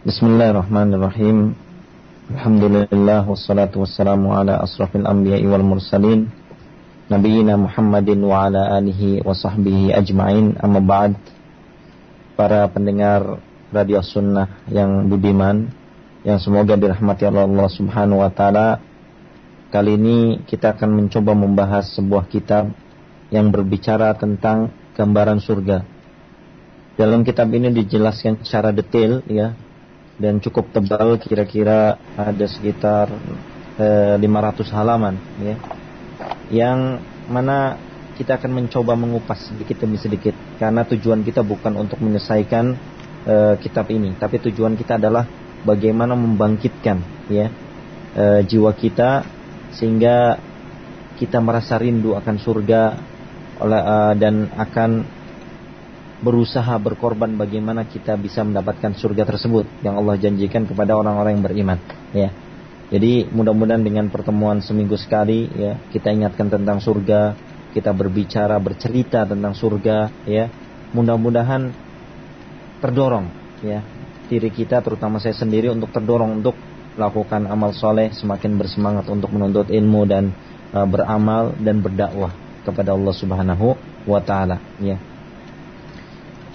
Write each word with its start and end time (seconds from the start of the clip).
Bismillahirrahmanirrahim. 0.00 1.52
Alhamdulillah 2.32 3.20
wassalatu 3.28 3.84
wassalamu 3.84 4.32
ala 4.32 4.56
asrafil 4.64 5.04
anbiya'i 5.04 5.44
wal 5.44 5.60
mursalin 5.60 6.32
Nabiina 7.12 7.60
Muhammadin 7.60 8.16
wa 8.24 8.48
ala 8.48 8.80
alihi 8.80 9.20
wa 9.20 9.36
sahbihi 9.36 9.92
ajma'in. 9.92 10.56
Amma 10.56 10.80
ba'd. 10.80 11.20
Para 12.32 12.64
pendengar 12.72 13.44
Radio 13.76 14.00
Sunnah 14.00 14.64
yang 14.72 15.04
budiman 15.12 15.68
Yang 16.24 16.48
semoga 16.48 16.80
dirahmati 16.80 17.28
Allah 17.28 17.68
subhanahu 17.68 18.24
wa 18.24 18.32
ta'ala 18.32 18.80
Kali 19.68 20.00
ini 20.00 20.40
kita 20.48 20.80
akan 20.80 20.96
mencoba 20.96 21.36
membahas 21.36 21.92
sebuah 21.92 22.24
kitab 22.32 22.72
Yang 23.28 23.46
berbicara 23.52 24.16
tentang 24.16 24.72
gambaran 24.96 25.44
surga. 25.44 25.84
Dalam 26.96 27.20
kitab 27.20 27.52
ini 27.52 27.68
dijelaskan 27.68 28.40
secara 28.40 28.72
detail 28.72 29.20
ya 29.28 29.68
dan 30.20 30.36
cukup 30.38 30.68
tebal 30.68 31.16
kira-kira 31.16 31.96
ada 32.14 32.46
sekitar 32.46 33.08
eh, 33.80 34.20
500 34.20 34.76
halaman 34.76 35.16
ya. 35.40 35.56
Yang 36.52 36.78
mana 37.32 37.80
kita 38.20 38.36
akan 38.36 38.52
mencoba 38.52 38.92
mengupas 39.00 39.48
sedikit 39.48 39.80
demi 39.80 39.96
sedikit 39.96 40.36
karena 40.60 40.84
tujuan 40.84 41.24
kita 41.24 41.40
bukan 41.40 41.72
untuk 41.80 42.04
menyelesaikan 42.04 42.76
eh, 43.24 43.54
kitab 43.64 43.88
ini 43.88 44.12
tapi 44.20 44.36
tujuan 44.44 44.76
kita 44.76 45.00
adalah 45.00 45.24
bagaimana 45.64 46.12
membangkitkan 46.12 47.00
ya 47.32 47.48
eh, 48.12 48.40
jiwa 48.44 48.76
kita 48.76 49.24
sehingga 49.72 50.36
kita 51.16 51.40
merasa 51.40 51.80
rindu 51.80 52.12
akan 52.12 52.36
surga 52.36 52.82
dan 54.16 54.48
akan 54.56 54.90
berusaha 56.20 56.76
berkorban 56.76 57.32
bagaimana 57.32 57.88
kita 57.88 58.16
bisa 58.20 58.44
mendapatkan 58.44 58.92
surga 58.92 59.24
tersebut 59.24 59.64
yang 59.80 59.96
Allah 59.96 60.20
janjikan 60.20 60.68
kepada 60.68 60.92
orang-orang 60.96 61.40
yang 61.40 61.44
beriman 61.44 61.78
ya. 62.12 62.30
Jadi 62.90 63.30
mudah-mudahan 63.30 63.86
dengan 63.86 64.10
pertemuan 64.10 64.60
seminggu 64.60 64.98
sekali 65.00 65.48
ya 65.54 65.80
kita 65.88 66.12
ingatkan 66.12 66.52
tentang 66.52 66.82
surga 66.82 67.38
kita 67.70 67.94
berbicara 67.94 68.58
bercerita 68.60 69.24
tentang 69.24 69.56
surga 69.56 70.26
ya. 70.28 70.52
Mudah-mudahan 70.90 71.70
terdorong 72.82 73.26
ya 73.64 73.80
diri 74.30 74.50
kita 74.52 74.78
terutama 74.84 75.18
saya 75.18 75.34
sendiri 75.34 75.72
untuk 75.72 75.90
terdorong 75.90 76.42
untuk 76.42 76.54
lakukan 76.94 77.46
amal 77.48 77.72
soleh 77.72 78.12
semakin 78.12 78.60
bersemangat 78.60 79.06
untuk 79.08 79.30
menuntut 79.32 79.70
ilmu 79.70 80.04
dan 80.04 80.34
uh, 80.74 80.84
beramal 80.84 81.54
dan 81.58 81.80
berdakwah 81.80 82.30
kepada 82.62 82.92
Allah 82.92 83.14
Subhanahu 83.14 83.66
wa 84.04 84.20
taala 84.20 84.58
ya 84.82 85.09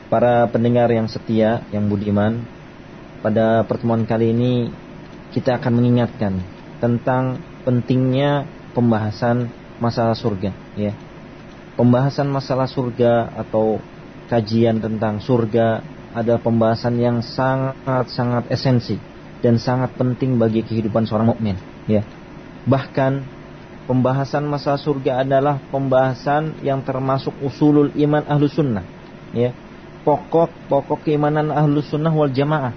para 0.09 0.45
pendengar 0.49 0.89
yang 0.93 1.09
setia, 1.09 1.65
yang 1.73 1.89
budiman, 1.89 2.45
pada 3.25 3.65
pertemuan 3.65 4.05
kali 4.05 4.31
ini 4.33 4.69
kita 5.33 5.57
akan 5.57 5.81
mengingatkan 5.81 6.37
tentang 6.77 7.41
pentingnya 7.65 8.45
pembahasan 8.77 9.49
masalah 9.81 10.13
surga, 10.13 10.53
ya. 10.77 10.93
Pembahasan 11.75 12.31
masalah 12.31 12.69
surga 12.69 13.33
atau 13.35 13.81
kajian 14.31 14.79
tentang 14.79 15.19
surga 15.19 15.83
ada 16.15 16.39
pembahasan 16.39 16.95
yang 17.01 17.19
sangat-sangat 17.19 18.47
esensi 18.47 18.95
dan 19.43 19.59
sangat 19.59 19.91
penting 19.99 20.39
bagi 20.39 20.63
kehidupan 20.63 21.03
seorang 21.03 21.33
mukmin, 21.33 21.57
ya. 21.89 22.05
Bahkan 22.69 23.25
pembahasan 23.89 24.45
masalah 24.47 24.79
surga 24.79 25.25
adalah 25.25 25.59
pembahasan 25.73 26.61
yang 26.61 26.85
termasuk 26.85 27.33
usulul 27.41 27.89
iman 27.97 28.23
ahlu 28.29 28.47
sunnah, 28.47 28.85
ya 29.33 29.64
pokok-pokok 30.05 31.01
keimanan 31.01 31.49
ahlus 31.49 31.89
sunnah 31.89 32.13
wal 32.13 32.29
jamaah. 32.29 32.71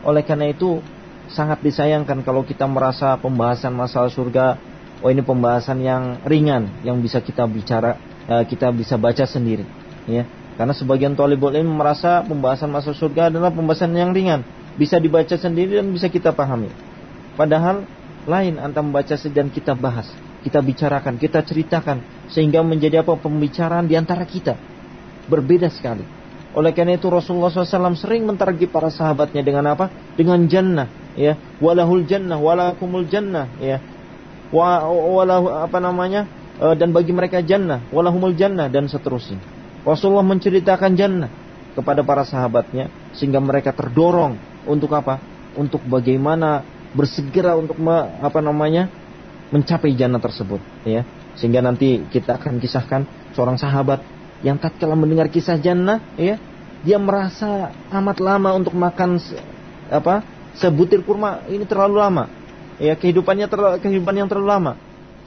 Oleh 0.00 0.24
karena 0.24 0.48
itu 0.48 0.80
sangat 1.28 1.60
disayangkan 1.60 2.24
kalau 2.24 2.42
kita 2.42 2.64
merasa 2.64 3.20
pembahasan 3.20 3.76
masalah 3.76 4.08
surga, 4.08 4.56
oh 5.04 5.12
ini 5.12 5.20
pembahasan 5.20 5.84
yang 5.84 6.24
ringan 6.24 6.72
yang 6.82 6.98
bisa 7.04 7.20
kita 7.20 7.44
bicara, 7.44 8.00
eh, 8.26 8.42
kita 8.48 8.72
bisa 8.72 8.96
baca 8.96 9.28
sendiri, 9.28 9.68
ya. 10.08 10.24
Karena 10.56 10.72
sebagian 10.72 11.12
tolibul 11.16 11.52
ini 11.52 11.68
merasa 11.68 12.24
pembahasan 12.24 12.72
masalah 12.72 12.96
surga 12.96 13.22
adalah 13.28 13.52
pembahasan 13.52 13.92
yang 13.92 14.16
ringan, 14.16 14.40
bisa 14.80 14.96
dibaca 14.96 15.36
sendiri 15.36 15.78
dan 15.78 15.92
bisa 15.92 16.08
kita 16.08 16.32
pahami. 16.32 16.72
Padahal 17.36 17.84
lain 18.24 18.60
antara 18.60 18.84
membaca 18.84 19.16
dan 19.16 19.48
kita 19.48 19.72
bahas, 19.72 20.08
kita 20.44 20.60
bicarakan, 20.60 21.16
kita 21.16 21.40
ceritakan 21.44 22.04
sehingga 22.28 22.60
menjadi 22.60 23.00
apa 23.00 23.16
pembicaraan 23.16 23.88
di 23.88 23.96
antara 23.96 24.24
kita 24.28 24.56
berbeda 25.30 25.72
sekali 25.72 26.19
oleh 26.50 26.74
karena 26.74 26.98
itu 26.98 27.06
Rasulullah 27.06 27.54
SAW 27.54 27.94
sering 27.94 28.26
mentargi 28.26 28.66
para 28.66 28.90
sahabatnya 28.90 29.38
dengan 29.46 29.70
apa? 29.70 29.86
Dengan 30.18 30.42
jannah, 30.50 30.90
ya. 31.14 31.38
Walahul 31.62 32.02
jannah, 32.10 32.42
walakumul 32.42 33.06
jannah, 33.06 33.46
ya. 33.62 33.78
Wa 34.50 34.82
walahu 34.90 35.46
apa 35.46 35.78
namanya? 35.78 36.26
E, 36.58 36.74
dan 36.74 36.90
bagi 36.90 37.14
mereka 37.14 37.38
jannah, 37.38 37.86
walahumul 37.94 38.34
jannah 38.34 38.66
dan 38.66 38.90
seterusnya. 38.90 39.38
Rasulullah 39.86 40.26
menceritakan 40.26 40.98
jannah 40.98 41.30
kepada 41.78 42.02
para 42.02 42.26
sahabatnya 42.26 42.90
sehingga 43.14 43.38
mereka 43.38 43.70
terdorong 43.70 44.34
untuk 44.66 44.90
apa? 44.90 45.22
Untuk 45.54 45.86
bagaimana 45.86 46.66
bersegera 46.98 47.54
untuk 47.54 47.78
me, 47.78 47.94
apa 48.18 48.42
namanya? 48.42 48.90
mencapai 49.50 49.98
jannah 49.98 50.22
tersebut, 50.22 50.62
ya. 50.86 51.02
Sehingga 51.34 51.58
nanti 51.58 52.06
kita 52.10 52.38
akan 52.38 52.62
kisahkan 52.62 53.02
seorang 53.34 53.58
sahabat 53.58 54.19
yang 54.40 54.56
tatkala 54.56 54.96
mendengar 54.96 55.28
kisah 55.28 55.60
jannah 55.60 56.00
ya 56.16 56.40
dia 56.80 56.96
merasa 56.96 57.76
amat 57.92 58.18
lama 58.24 58.56
untuk 58.56 58.72
makan 58.72 59.20
apa 59.92 60.24
sebutir 60.56 61.04
kurma. 61.04 61.44
Ini 61.46 61.68
terlalu 61.68 62.00
lama. 62.00 62.24
Ya 62.80 62.96
kehidupannya 62.96 63.46
terlalu, 63.52 63.76
kehidupan 63.84 64.14
yang 64.16 64.28
terlalu 64.28 64.48
lama. 64.48 64.72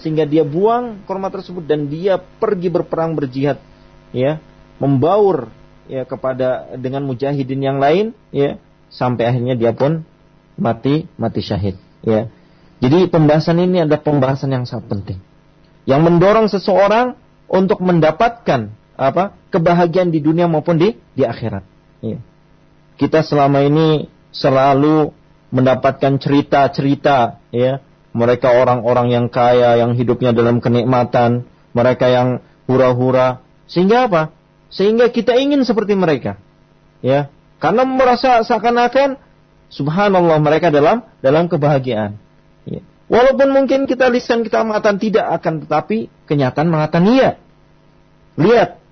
Sehingga 0.01 0.25
dia 0.25 0.41
buang 0.41 1.05
kurma 1.05 1.29
tersebut 1.29 1.63
dan 1.69 1.85
dia 1.85 2.17
pergi 2.17 2.73
berperang 2.73 3.13
berjihad 3.13 3.61
ya 4.09 4.41
membaur 4.81 5.53
ya 5.85 6.01
kepada 6.05 6.73
dengan 6.81 7.05
mujahidin 7.05 7.61
yang 7.61 7.77
lain 7.77 8.17
ya 8.33 8.57
sampai 8.89 9.29
akhirnya 9.29 9.53
dia 9.53 9.71
pun 9.73 10.01
mati 10.57 11.05
mati 11.15 11.45
syahid 11.45 11.77
ya. 12.01 12.29
Jadi 12.81 13.07
pembahasan 13.07 13.61
ini 13.63 13.85
adalah 13.85 14.01
pembahasan 14.01 14.51
yang 14.51 14.65
sangat 14.65 14.91
penting. 14.91 15.19
Yang 15.87 16.01
mendorong 16.03 16.47
seseorang 16.51 17.15
untuk 17.47 17.79
mendapatkan 17.79 18.73
apa 18.93 19.33
kebahagiaan 19.49 20.13
di 20.13 20.21
dunia 20.21 20.45
maupun 20.45 20.77
di 20.77 20.95
di 21.17 21.23
akhirat. 21.25 21.63
Ya. 22.03 22.19
Kita 22.97 23.25
selama 23.25 23.65
ini 23.65 24.07
selalu 24.29 25.13
mendapatkan 25.53 26.17
cerita-cerita 26.17 27.41
ya 27.53 27.81
mereka 28.13 28.53
orang-orang 28.53 29.09
yang 29.09 29.25
kaya 29.29 29.81
yang 29.81 29.97
hidupnya 29.97 30.33
dalam 30.33 30.61
kenikmatan, 30.61 31.49
mereka 31.73 32.09
yang 32.09 32.45
hura-hura 32.69 33.41
sehingga 33.65 34.05
apa? 34.05 34.29
Sehingga 34.69 35.09
kita 35.09 35.33
ingin 35.37 35.65
seperti 35.65 35.97
mereka. 35.97 36.37
Ya, 37.03 37.33
karena 37.59 37.83
merasa 37.83 38.39
seakan-akan 38.45 39.17
subhanallah 39.73 40.37
mereka 40.39 40.69
dalam 40.69 41.03
dalam 41.19 41.49
kebahagiaan. 41.49 42.21
Ya. 42.69 42.85
Walaupun 43.09 43.49
mungkin 43.51 43.89
kita 43.89 44.07
lisan 44.13 44.45
kita 44.45 44.63
mengatakan 44.63 45.01
tidak 45.01 45.25
akan 45.41 45.65
tetapi 45.65 46.07
kenyataan 46.29 46.69
mengatakan 46.69 47.09
iya. 47.09 47.41
Lihat 48.37 48.82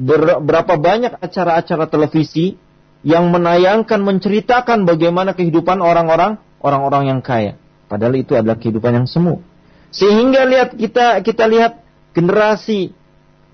berapa 0.00 0.80
banyak 0.80 1.20
acara-acara 1.20 1.84
televisi 1.92 2.56
yang 3.04 3.28
menayangkan 3.28 4.00
menceritakan 4.00 4.88
bagaimana 4.88 5.36
kehidupan 5.36 5.80
orang-orang 5.84 6.40
orang-orang 6.60 7.12
yang 7.12 7.20
kaya. 7.20 7.60
Padahal 7.88 8.16
itu 8.16 8.36
adalah 8.36 8.56
kehidupan 8.56 9.04
yang 9.04 9.06
semu. 9.08 9.44
Sehingga 9.92 10.46
lihat 10.46 10.76
kita 10.76 11.20
kita 11.20 11.44
lihat 11.50 11.82
generasi 12.16 12.96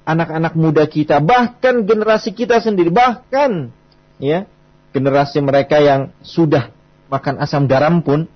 anak-anak 0.07 0.55
muda 0.55 0.87
kita, 0.87 1.19
bahkan 1.19 1.83
generasi 1.83 2.31
kita 2.31 2.63
sendiri, 2.63 2.95
bahkan 2.95 3.75
ya 4.23 4.47
generasi 4.95 5.43
mereka 5.43 5.83
yang 5.83 6.15
sudah 6.23 6.71
makan 7.11 7.43
asam 7.43 7.67
garam 7.67 8.03
pun 8.03 8.31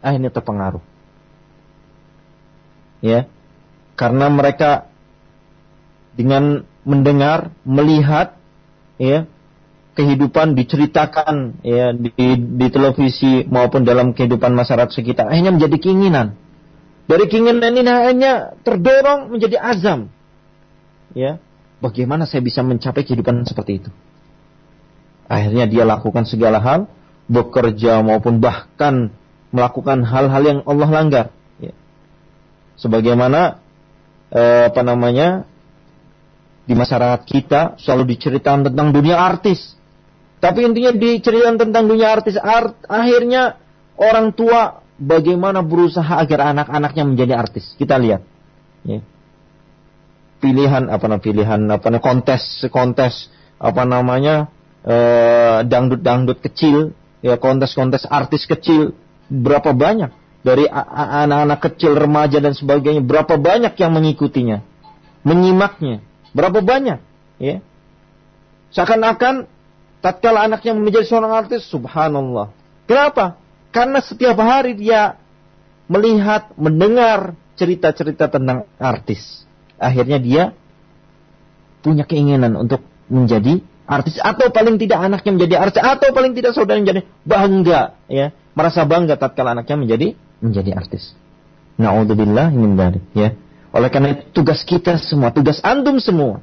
akhirnya 0.00 0.30
terpengaruh. 0.30 0.82
Ya. 3.00 3.26
Karena 3.96 4.32
mereka 4.32 4.88
dengan 6.16 6.64
mendengar, 6.84 7.52
melihat 7.62 8.36
ya 9.00 9.28
kehidupan 9.96 10.54
diceritakan 10.54 11.60
ya 11.66 11.92
di, 11.92 12.12
di 12.36 12.66
televisi 12.70 13.44
maupun 13.44 13.84
dalam 13.84 14.16
kehidupan 14.16 14.54
masyarakat 14.54 14.94
sekitar 14.94 15.28
akhirnya 15.28 15.52
menjadi 15.52 15.76
keinginan. 15.76 16.38
Dari 17.10 17.26
keinginan 17.26 17.74
ini 17.74 17.90
akhirnya 17.90 18.54
terdorong 18.62 19.34
menjadi 19.34 19.58
azam. 19.58 20.14
Ya, 21.10 21.42
bagaimana 21.82 22.22
saya 22.22 22.38
bisa 22.38 22.62
mencapai 22.62 23.02
kehidupan 23.02 23.42
seperti 23.50 23.82
itu? 23.82 23.90
Akhirnya 25.26 25.66
dia 25.66 25.82
lakukan 25.82 26.22
segala 26.22 26.62
hal, 26.62 26.86
bekerja 27.26 27.98
maupun 28.06 28.38
bahkan 28.38 29.10
melakukan 29.50 30.06
hal-hal 30.06 30.42
yang 30.42 30.58
Allah 30.62 30.90
langgar. 30.90 31.26
Ya. 31.58 31.74
Sebagaimana 32.78 33.58
eh, 34.30 34.70
apa 34.70 34.82
namanya 34.86 35.49
di 36.70 36.78
masyarakat 36.78 37.26
kita 37.26 37.60
selalu 37.82 38.14
diceritakan 38.14 38.70
tentang 38.70 38.94
dunia 38.94 39.18
artis. 39.18 39.74
Tapi 40.38 40.62
intinya 40.62 40.94
diceritakan 40.94 41.58
tentang 41.58 41.90
dunia 41.90 42.14
artis. 42.14 42.38
Art, 42.38 42.78
akhirnya 42.86 43.58
orang 43.98 44.30
tua 44.30 44.78
bagaimana 44.94 45.66
berusaha 45.66 46.14
agar 46.22 46.54
anak-anaknya 46.54 47.04
menjadi 47.10 47.34
artis. 47.34 47.74
Kita 47.74 47.98
lihat. 47.98 48.22
Ya. 48.86 49.02
Pilihan 50.38 50.86
apa 50.88 51.10
namanya 51.10 51.26
pilihan 51.26 51.60
apa 51.68 51.86
namanya 51.90 52.06
kontes 52.06 52.42
kontes 52.72 53.28
apa 53.60 53.82
namanya 53.84 54.48
eh, 54.86 55.66
dangdut-dangdut 55.66 56.40
kecil 56.40 56.96
ya 57.20 57.36
kontes-kontes 57.36 58.08
artis 58.08 58.48
kecil 58.48 58.96
berapa 59.28 59.76
banyak 59.76 60.08
dari 60.40 60.64
anak-anak 60.72 61.60
kecil 61.60 61.92
remaja 61.92 62.40
dan 62.40 62.56
sebagainya 62.56 63.04
berapa 63.04 63.36
banyak 63.36 63.76
yang 63.76 63.92
mengikutinya 63.92 64.64
menyimaknya 65.28 66.00
berapa 66.32 66.62
banyak 66.62 66.98
ya 67.40 67.62
seakan-akan 68.74 69.50
tatkala 70.00 70.48
anaknya 70.48 70.72
menjadi 70.74 71.06
seorang 71.06 71.32
artis, 71.46 71.68
subhanallah. 71.68 72.50
Kenapa? 72.88 73.38
Karena 73.70 74.02
setiap 74.02 74.34
hari 74.40 74.74
dia 74.74 75.20
melihat, 75.86 76.50
mendengar 76.58 77.38
cerita-cerita 77.54 78.32
tentang 78.32 78.66
artis. 78.80 79.46
Akhirnya 79.76 80.18
dia 80.18 80.42
punya 81.80 82.04
keinginan 82.04 82.56
untuk 82.56 82.84
menjadi 83.08 83.62
artis 83.90 84.20
atau 84.22 84.52
paling 84.54 84.78
tidak 84.78 85.02
anaknya 85.02 85.32
menjadi 85.34 85.54
artis 85.58 85.80
atau 85.82 86.14
paling 86.14 86.32
tidak 86.36 86.54
saudara 86.54 86.78
menjadi 86.78 87.02
bangga 87.26 87.98
ya 88.06 88.30
merasa 88.54 88.86
bangga 88.86 89.18
tatkala 89.18 89.56
anaknya 89.56 89.76
menjadi 89.80 90.08
menjadi 90.38 90.70
artis. 90.76 91.16
Nauzubillah 91.80 92.52
min 92.52 92.76
ya. 93.16 93.34
Oleh 93.70 93.88
karena 93.88 94.18
itu 94.18 94.42
tugas 94.42 94.66
kita 94.66 94.98
semua, 94.98 95.30
tugas 95.30 95.62
antum 95.62 95.98
semua 96.02 96.42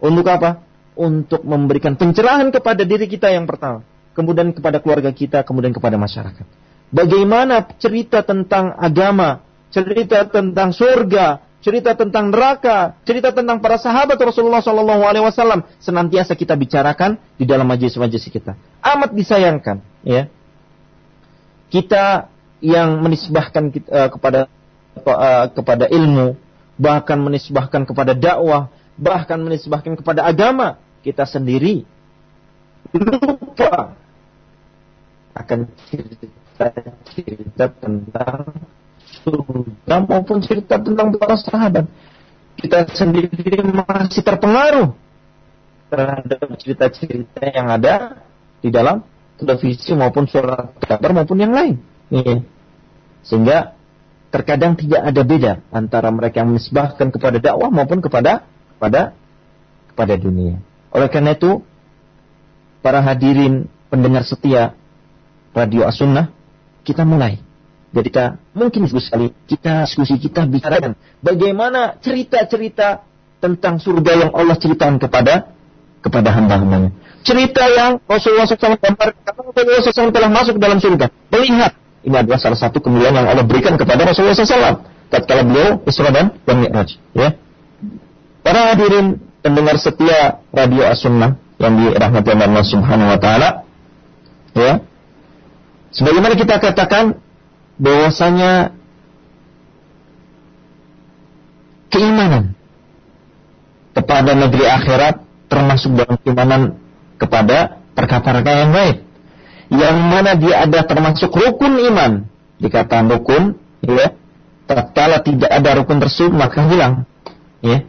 untuk 0.00 0.26
apa? 0.28 0.72
untuk 0.92 1.40
memberikan 1.44 1.96
pencerahan 1.96 2.52
kepada 2.52 2.84
diri 2.84 3.08
kita 3.08 3.32
yang 3.32 3.48
pertama, 3.48 3.80
kemudian 4.12 4.52
kepada 4.52 4.76
keluarga 4.76 5.08
kita, 5.08 5.40
kemudian 5.40 5.72
kepada 5.72 5.96
masyarakat. 5.96 6.44
Bagaimana 6.92 7.64
cerita 7.80 8.20
tentang 8.20 8.76
agama, 8.76 9.40
cerita 9.72 10.28
tentang 10.28 10.76
surga, 10.76 11.40
cerita 11.64 11.96
tentang 11.96 12.28
neraka, 12.28 13.00
cerita 13.08 13.32
tentang 13.32 13.64
para 13.64 13.80
sahabat 13.80 14.20
Rasulullah 14.20 14.60
Shallallahu 14.60 15.02
Alaihi 15.06 15.24
Wasallam 15.24 15.64
senantiasa 15.80 16.36
kita 16.36 16.52
bicarakan 16.60 17.16
di 17.40 17.48
dalam 17.48 17.64
majelis-majelis 17.64 18.28
kita. 18.28 18.52
Amat 18.84 19.16
disayangkan, 19.16 19.80
ya. 20.04 20.28
Kita 21.72 22.28
yang 22.60 23.00
menisbahkan 23.00 23.72
kita, 23.72 23.88
uh, 23.88 24.08
kepada 24.12 24.40
uh, 25.08 25.46
kepada 25.56 25.88
ilmu, 25.88 26.36
bahkan 26.80 27.20
menisbahkan 27.20 27.84
kepada 27.84 28.16
dakwah, 28.16 28.72
bahkan 28.96 29.40
menisbahkan 29.40 29.96
kepada 29.96 30.24
agama 30.28 30.78
kita 31.02 31.26
sendiri 31.26 31.82
lupa 32.92 33.96
akan 35.32 35.60
cerita-cerita 35.88 37.64
tentang 37.80 38.52
surga 39.24 39.96
maupun 40.04 40.38
cerita 40.44 40.76
tentang 40.78 41.14
para 41.16 41.36
sahabat. 41.40 41.86
Kita 42.52 42.84
sendiri 42.92 43.64
masih 43.64 44.20
terpengaruh 44.20 44.92
terhadap 45.88 46.46
cerita-cerita 46.60 47.42
yang 47.48 47.68
ada 47.72 48.22
di 48.60 48.68
dalam 48.68 49.02
televisi 49.40 49.96
maupun 49.96 50.28
surat 50.28 50.76
kabar 50.84 51.10
maupun 51.16 51.40
yang 51.40 51.52
lain. 51.56 51.80
Iya. 52.12 52.44
Sehingga 53.24 53.72
terkadang 54.32 54.74
tidak 54.80 55.04
ada 55.04 55.22
beda 55.22 55.52
antara 55.68 56.08
mereka 56.08 56.40
yang 56.40 56.56
menisbahkan 56.56 57.12
kepada 57.12 57.36
dakwah 57.38 57.68
maupun 57.68 58.00
kepada 58.00 58.48
kepada 58.80 59.12
kepada 59.92 60.14
dunia. 60.16 60.56
Oleh 60.88 61.08
karena 61.12 61.36
itu, 61.36 61.60
para 62.80 63.04
hadirin 63.04 63.68
pendengar 63.92 64.24
setia 64.24 64.72
Radio 65.52 65.84
As-Sunnah, 65.84 66.32
kita 66.82 67.04
mulai. 67.04 67.44
Jadi 67.92 68.08
kita 68.08 68.40
mungkin 68.56 68.88
sekali 68.88 69.36
kita 69.44 69.84
diskusi 69.84 70.16
kita 70.16 70.48
bicarakan 70.48 70.96
bagaimana 71.20 72.00
cerita-cerita 72.00 73.04
tentang 73.36 73.76
surga 73.76 74.12
yang 74.16 74.30
Allah 74.32 74.56
ceritakan 74.56 74.96
kepada 74.96 75.52
kepada 76.00 76.32
hamba-hambanya. 76.32 76.90
Cerita 77.22 77.68
yang 77.68 78.00
Rasulullah 78.08 78.48
SAW 78.48 78.80
gambarkan, 78.80 79.22
Rasulullah 79.22 79.84
SAW 79.84 80.10
telah 80.10 80.30
masuk 80.32 80.56
dalam 80.58 80.82
surga. 80.82 81.06
Melihat, 81.30 81.72
ini 82.02 82.16
adalah 82.18 82.38
salah 82.38 82.58
satu 82.58 82.82
kemuliaan 82.82 83.14
yang 83.14 83.28
Allah 83.30 83.46
berikan 83.46 83.78
kepada 83.78 84.02
Rasulullah 84.02 84.34
SAW. 84.34 84.82
Tatkala 85.12 85.42
beliau 85.46 85.78
Isra 85.86 86.10
dan 86.10 86.34
Mi'raj. 86.46 86.98
Ya. 87.14 87.36
Para 88.42 88.74
hadirin 88.74 89.22
pendengar 89.44 89.78
setia 89.78 90.42
Radio 90.50 90.82
As-Sunnah 90.82 91.38
yang 91.62 91.78
dirahmati 91.78 92.30
Allah 92.34 92.64
Subhanahu 92.66 93.12
wa 93.12 93.18
taala 93.22 93.48
ya. 94.56 94.82
Sebagaimana 95.92 96.34
kita 96.34 96.58
katakan 96.58 97.20
bahwasanya 97.76 98.72
keimanan 101.92 102.56
kepada 103.92 104.32
negeri 104.32 104.64
akhirat 104.64 105.20
termasuk 105.52 105.92
dalam 105.92 106.16
keimanan 106.24 106.62
kepada 107.20 107.78
perkara-perkara 107.92 108.58
yang 108.64 108.72
baik. 108.72 108.96
Yang 109.72 109.96
mana 110.04 110.36
dia 110.36 110.68
ada 110.68 110.84
termasuk 110.84 111.32
rukun 111.32 111.80
iman. 111.88 112.28
Dikatakan 112.60 113.08
rukun, 113.08 113.56
ya. 113.80 114.12
Tatkala 114.68 115.24
tidak 115.24 115.48
ada 115.48 115.80
rukun 115.80 115.98
tersebut 115.98 116.32
maka 116.36 116.60
hilang. 116.68 117.08
Ya. 117.64 117.88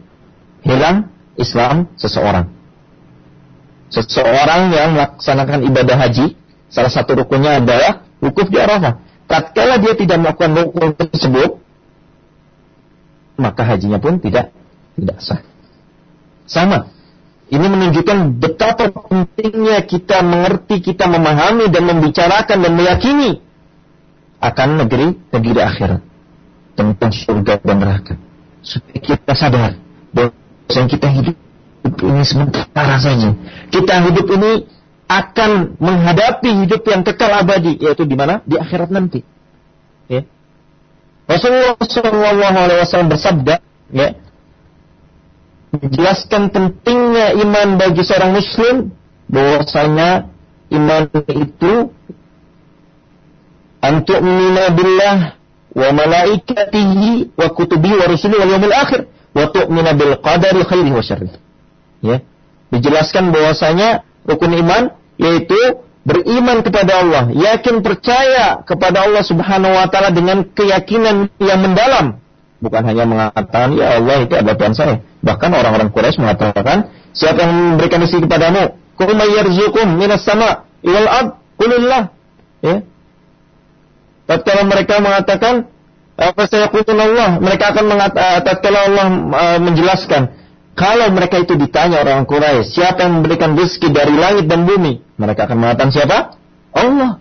Hilang 0.64 1.12
Islam 1.36 1.92
seseorang. 2.00 2.48
Seseorang 3.92 4.72
yang 4.74 4.96
melaksanakan 4.96 5.60
ibadah 5.70 5.96
haji, 6.08 6.34
salah 6.72 6.90
satu 6.90 7.20
rukunnya 7.20 7.62
adalah 7.62 8.02
wukuf 8.18 8.48
di 8.48 8.58
Arafah. 8.58 8.98
Tatkala 9.28 9.78
dia 9.78 9.92
tidak 9.94 10.18
melakukan 10.24 10.50
rukun 10.56 10.88
tersebut, 10.98 11.62
maka 13.38 13.62
hajinya 13.62 14.00
pun 14.00 14.18
tidak 14.18 14.50
tidak 14.96 15.18
sah. 15.22 15.40
Sama. 16.48 16.90
Ini 17.54 17.66
menunjukkan 17.70 18.18
betapa 18.42 18.90
pentingnya 18.90 19.78
kita 19.86 20.26
mengerti, 20.26 20.82
kita 20.82 21.06
memahami 21.06 21.70
dan 21.70 21.86
membicarakan 21.86 22.66
dan 22.66 22.72
meyakini 22.74 23.38
akan 24.42 24.68
negeri 24.82 25.14
negeri 25.30 25.60
akhirat 25.62 26.02
tentang 26.74 27.12
surga 27.14 27.62
dan 27.62 27.76
neraka. 27.78 28.14
Supaya 28.58 28.98
kita 28.98 29.32
sadar 29.38 29.70
bahwa 30.10 30.34
kita 30.66 31.08
hidup 31.14 31.36
ini 32.02 32.22
sementara 32.26 32.96
saja. 32.98 33.38
Kita 33.70 33.94
hidup 34.02 34.26
ini 34.34 34.66
akan 35.06 35.78
menghadapi 35.78 36.50
hidup 36.66 36.82
yang 36.90 37.06
kekal 37.06 37.30
abadi, 37.38 37.78
yaitu 37.78 38.02
di 38.02 38.18
mana? 38.18 38.42
Di 38.42 38.58
akhirat 38.58 38.90
nanti. 38.90 39.22
Ya. 40.10 40.26
Rasulullah 41.30 41.78
SAW 41.78 43.08
bersabda, 43.08 43.54
ya, 43.94 44.16
menjelaskan 45.78 46.54
pentingnya 46.54 47.34
iman 47.42 47.68
bagi 47.80 48.02
seorang 48.06 48.36
muslim 48.36 48.94
bahwasanya 49.26 50.30
iman 50.70 51.02
itu 51.30 51.72
antuk 53.84 54.18
billah 54.78 55.36
wa 55.74 55.88
malaikatihi 55.90 57.34
wa 57.34 57.48
kutubihi 57.50 57.94
wa 57.98 58.06
rusulihi 58.06 58.38
wal 58.40 58.52
yawmil 58.54 58.74
akhir 58.74 59.00
wa 59.34 59.44
tu'mina 59.50 59.90
bil 59.98 60.14
qadari 60.22 60.62
khairi 60.62 60.90
wa 60.94 61.02
syarri. 61.02 61.30
Ya. 62.00 62.22
Dijelaskan 62.70 63.34
bahwasanya 63.34 64.06
rukun 64.24 64.54
iman 64.54 64.94
yaitu 65.18 65.58
beriman 66.04 66.62
kepada 66.62 67.02
Allah, 67.02 67.24
yakin 67.32 67.80
percaya 67.80 68.62
kepada 68.62 69.08
Allah 69.08 69.24
Subhanahu 69.24 69.72
wa 69.72 69.86
taala 69.88 70.14
dengan 70.14 70.46
keyakinan 70.46 71.32
yang 71.42 71.60
mendalam. 71.60 72.23
Bukan 72.64 72.82
hanya 72.88 73.04
mengatakan 73.04 73.76
ya 73.76 74.00
Allah 74.00 74.24
itu 74.24 74.32
adalah 74.32 74.56
Tuhan 74.56 74.72
saya. 74.72 74.94
Bahkan 75.20 75.50
orang-orang 75.52 75.92
Quraisy 75.92 76.16
mengatakan, 76.16 76.88
siapa 77.12 77.44
yang 77.44 77.76
memberikan 77.76 78.00
rezeki 78.00 78.24
kepadamu? 78.24 78.80
Qul 78.96 79.12
minas 80.00 80.24
sama 80.24 80.64
wal 80.80 81.08
ard? 81.08 81.28
Qulillah. 81.60 82.02
Ya. 82.64 82.76
Tatkala 84.24 84.64
mereka 84.64 85.04
mengatakan 85.04 85.68
apa 86.14 86.42
saya 86.46 86.70
Allah 86.70 87.42
mereka 87.42 87.74
akan 87.74 87.84
mengatakan 87.90 88.72
eh, 88.72 88.82
Allah 88.86 89.06
uh, 89.34 89.58
menjelaskan 89.58 90.22
kalau 90.78 91.10
mereka 91.10 91.42
itu 91.42 91.58
ditanya 91.58 92.06
orang 92.06 92.22
Quraisy 92.22 92.70
siapa 92.70 93.02
yang 93.02 93.20
memberikan 93.20 93.58
rezeki 93.58 93.90
dari 93.90 94.14
langit 94.14 94.46
dan 94.46 94.62
bumi 94.62 95.02
mereka 95.18 95.50
akan 95.50 95.58
mengatakan 95.58 95.90
siapa 95.90 96.38
Allah 96.70 97.18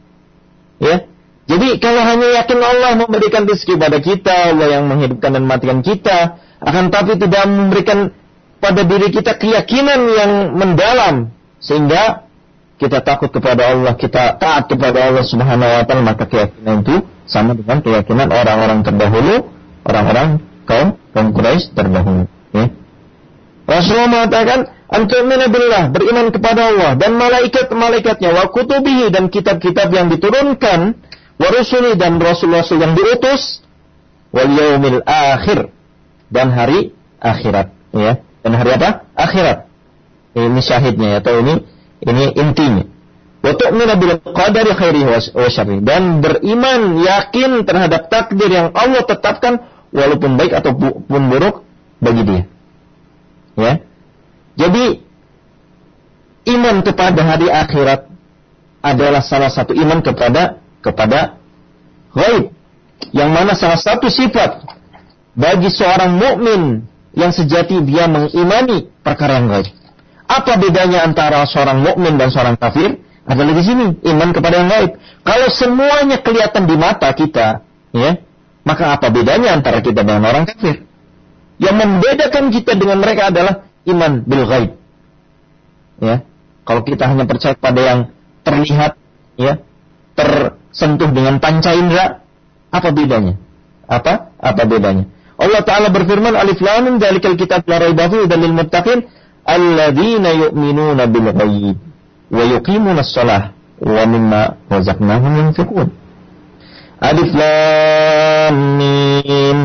ya 0.77 1.09
jadi 1.43 1.67
kalau 1.83 2.01
hanya 2.07 2.27
yakin 2.43 2.59
Allah 2.63 2.91
memberikan 2.95 3.43
rezeki 3.43 3.75
pada 3.75 3.99
kita 3.99 4.55
Allah 4.55 4.79
yang 4.79 4.87
menghidupkan 4.87 5.35
dan 5.35 5.43
matikan 5.43 5.79
kita 5.83 6.39
akan 6.63 6.87
tapi 6.87 7.19
tidak 7.19 7.43
memberikan 7.47 8.15
pada 8.63 8.81
diri 8.87 9.11
kita 9.11 9.35
keyakinan 9.35 9.99
yang 10.15 10.31
mendalam 10.55 11.35
sehingga 11.59 12.23
kita 12.79 13.03
takut 13.03 13.27
kepada 13.31 13.75
Allah 13.75 13.93
kita 13.99 14.39
taat 14.39 14.71
kepada 14.71 15.11
Allah 15.11 15.23
Subhanahu 15.27 15.67
wa 15.67 15.83
taala 15.83 16.03
maka 16.03 16.23
keyakinan 16.27 16.83
itu 16.83 17.03
sama 17.27 17.55
dengan 17.55 17.79
keyakinan 17.79 18.27
orang-orang 18.27 18.83
terdahulu, 18.83 19.35
orang-orang 19.87 20.43
kaum 20.67 20.99
kaum 21.15 21.27
Quraisy 21.31 21.71
terdahulu. 21.71 22.27
Ya. 22.51 22.65
Rasulullah 23.63 24.09
mengatakan, 24.11 24.59
Antumina 24.91 25.47
billah, 25.47 25.89
beriman 25.89 26.29
kepada 26.29 26.69
Allah 26.69 26.91
dan 26.99 27.15
malaikat-malaikatnya, 27.15 28.29
wa 28.35 28.51
kutubihi 28.51 29.09
dan 29.09 29.31
kitab-kitab 29.31 29.89
yang 29.89 30.11
diturunkan, 30.11 30.99
wa 31.43 31.47
rusuli 31.51 31.99
dan 31.99 32.15
rasul-rasul 32.23 32.79
yang 32.79 32.95
diutus, 32.95 33.59
wal 34.31 34.47
yaumil 34.47 35.03
akhir 35.03 35.67
dan 36.31 36.55
hari 36.55 36.95
akhirat, 37.19 37.75
ya. 37.91 38.23
Dan 38.43 38.51
hari 38.55 38.79
apa? 38.79 39.07
Akhirat. 39.15 39.67
Ini 40.33 40.61
syahidnya 40.63 41.07
ya, 41.13 41.17
atau 41.19 41.43
ini 41.43 41.67
ini 42.03 42.25
intinya. 42.39 42.83
Wa 43.43 43.51
bil 43.99 44.23
qadari 44.23 44.71
khairihi 44.71 45.07
wa 45.35 45.49
syarri 45.51 45.83
dan 45.83 46.23
beriman 46.23 46.95
yakin 47.03 47.67
terhadap 47.67 48.07
takdir 48.07 48.47
yang 48.47 48.71
Allah 48.71 49.03
tetapkan 49.03 49.67
walaupun 49.91 50.39
baik 50.39 50.55
ataupun 50.55 51.21
buruk 51.27 51.67
bagi 51.99 52.23
dia. 52.23 52.43
Ya. 53.59 53.73
Jadi 54.55 55.03
iman 56.55 56.75
kepada 56.87 57.19
hari 57.19 57.51
akhirat 57.51 58.07
adalah 58.79 59.19
salah 59.19 59.51
satu 59.51 59.75
iman 59.75 59.99
kepada 59.99 60.62
kepada 60.83 61.39
gaib 62.11 62.51
yang 63.15 63.31
mana 63.31 63.55
salah 63.55 63.79
satu 63.79 64.11
sifat 64.11 64.63
bagi 65.33 65.71
seorang 65.73 66.19
mukmin 66.19 66.85
yang 67.15 67.31
sejati 67.33 67.81
dia 67.87 68.05
mengimani 68.05 68.89
perkara 69.01 69.41
yang 69.41 69.49
gaib. 69.49 69.73
Apa 70.29 70.57
bedanya 70.57 71.05
antara 71.05 71.45
seorang 71.45 71.83
mukmin 71.83 72.17
dan 72.17 72.29
seorang 72.29 72.55
kafir? 72.57 73.01
Adalah 73.23 73.55
di 73.55 73.63
sini 73.63 73.85
iman 74.13 74.29
kepada 74.35 74.55
yang 74.59 74.69
gaib. 74.69 74.91
Kalau 75.23 75.47
semuanya 75.53 76.19
kelihatan 76.19 76.67
di 76.67 76.75
mata 76.75 77.07
kita, 77.15 77.63
ya, 77.95 78.19
maka 78.67 78.99
apa 78.99 79.07
bedanya 79.13 79.55
antara 79.55 79.79
kita 79.79 80.03
dengan 80.03 80.27
orang 80.27 80.43
kafir? 80.43 80.83
Yang 81.61 81.75
membedakan 81.79 82.51
kita 82.51 82.75
dengan 82.75 82.97
mereka 82.99 83.31
adalah 83.31 83.63
iman 83.87 84.11
bil 84.27 84.43
ghaib. 84.43 84.71
Ya. 86.03 86.15
Kalau 86.63 86.81
kita 86.83 87.07
hanya 87.07 87.23
percaya 87.27 87.55
pada 87.55 87.79
yang 87.79 87.99
terlihat, 88.43 88.99
ya, 89.39 89.59
tersentuh 90.13 91.09
dengan 91.11 91.37
panca 91.37 91.73
indera? 91.73 92.21
Apa 92.73 92.89
bedanya? 92.89 93.37
Apa? 93.85 94.33
Apa 94.41 94.63
bedanya? 94.65 95.05
Allah 95.37 95.61
Ta'ala 95.65 95.89
berfirman, 95.89 96.33
Alif 96.37 96.61
Lam, 96.61 97.01
Dalikal 97.01 97.35
kitab 97.35 97.65
la 97.65 97.81
raibahu 97.81 98.29
dan 98.29 98.39
lil 98.41 98.53
muttaqin, 98.53 99.05
Alladina 99.43 100.31
yu'minuna 100.31 101.03
bil 101.09 101.27
ghaib, 101.35 101.77
wa 102.31 102.43
yuqimuna 102.47 103.03
salah, 103.03 103.51
wa 103.81 104.03
mimma 104.07 104.55
razaqnahum 104.71 105.31
yunfiqun. 105.43 105.87
Alif 107.03 107.29
Lam 107.35 108.55
Mim, 108.79 109.57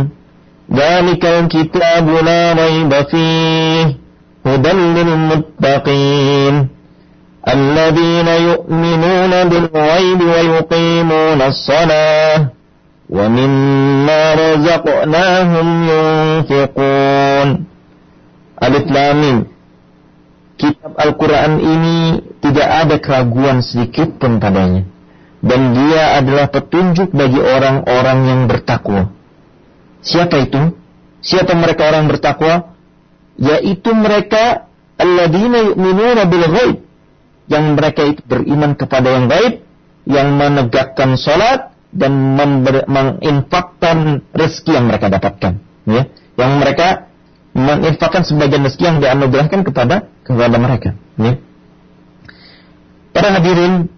Dalikal 0.68 1.46
kitab 1.46 2.04
la 2.10 2.58
raiba 2.58 3.00
fih, 3.06 3.84
hudan 4.42 4.78
muttaqin. 5.30 6.77
الذين 7.46 8.28
يؤمنون 8.28 9.32
بالغيب 9.50 10.20
ويقيمون 10.20 11.40
الصلاة 11.42 12.38
ومما 13.10 14.22
رزقناهم 14.34 15.68
ينفقون 15.88 17.48
Alif 18.58 18.90
Lamin 18.90 19.46
Kitab 20.58 20.98
Al-Quran 20.98 21.62
ini 21.62 21.98
tidak 22.42 22.66
ada 22.66 22.96
keraguan 22.98 23.62
sedikit 23.62 24.18
pun 24.18 24.42
padanya. 24.42 24.82
Dan 25.38 25.70
dia 25.78 26.18
adalah 26.18 26.50
petunjuk 26.50 27.14
bagi 27.14 27.38
orang-orang 27.38 28.18
yang 28.26 28.40
bertakwa. 28.50 29.14
Siapa 30.02 30.42
itu? 30.42 30.74
Siapa 31.22 31.54
mereka 31.54 31.86
orang 31.86 32.10
bertakwa? 32.10 32.74
Yaitu 33.38 33.94
mereka 33.94 34.66
Alladina 34.98 35.62
yu'minuna 35.62 36.26
bil 36.26 36.46
ghaib 36.50 36.87
yang 37.48 37.74
mereka 37.74 38.04
itu 38.04 38.20
beriman 38.24 38.76
kepada 38.76 39.08
yang 39.08 39.26
gaib 39.26 39.64
yang 40.08 40.36
menegakkan 40.36 41.16
salat 41.20 41.72
dan 41.92 42.12
menginfakkan 42.88 44.24
rezeki 44.36 44.76
yang 44.76 44.86
mereka 44.88 45.08
dapatkan 45.08 45.60
ya. 45.88 46.02
Yang 46.38 46.52
mereka 46.60 46.88
menginfakkan 47.56 48.22
sebagian 48.24 48.62
rezeki 48.64 48.84
yang 48.84 48.98
dianugerahkan 49.00 49.60
kepada 49.64 50.08
kepada 50.24 50.56
mereka 50.60 50.90
ya. 51.16 51.40
Para 53.16 53.28
hadirin 53.40 53.88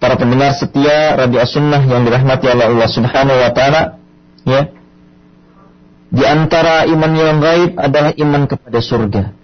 para 0.00 0.16
pendengar 0.16 0.56
setia 0.56 1.16
radio 1.16 1.44
sunnah 1.48 1.80
yang 1.84 2.04
dirahmati 2.04 2.46
oleh 2.48 2.64
Allah 2.68 2.88
Subhanahu 2.88 3.38
wa 3.40 3.50
taala 3.56 3.82
ya. 4.44 4.62
Di 6.10 6.24
antara 6.26 6.90
iman 6.90 7.12
yang 7.14 7.38
gaib 7.38 7.78
adalah 7.78 8.10
iman 8.18 8.42
kepada 8.50 8.78
surga. 8.82 9.39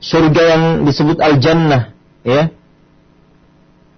Surga 0.00 0.42
yang 0.56 0.62
disebut 0.88 1.20
al-jannah, 1.20 1.92
ya. 2.24 2.48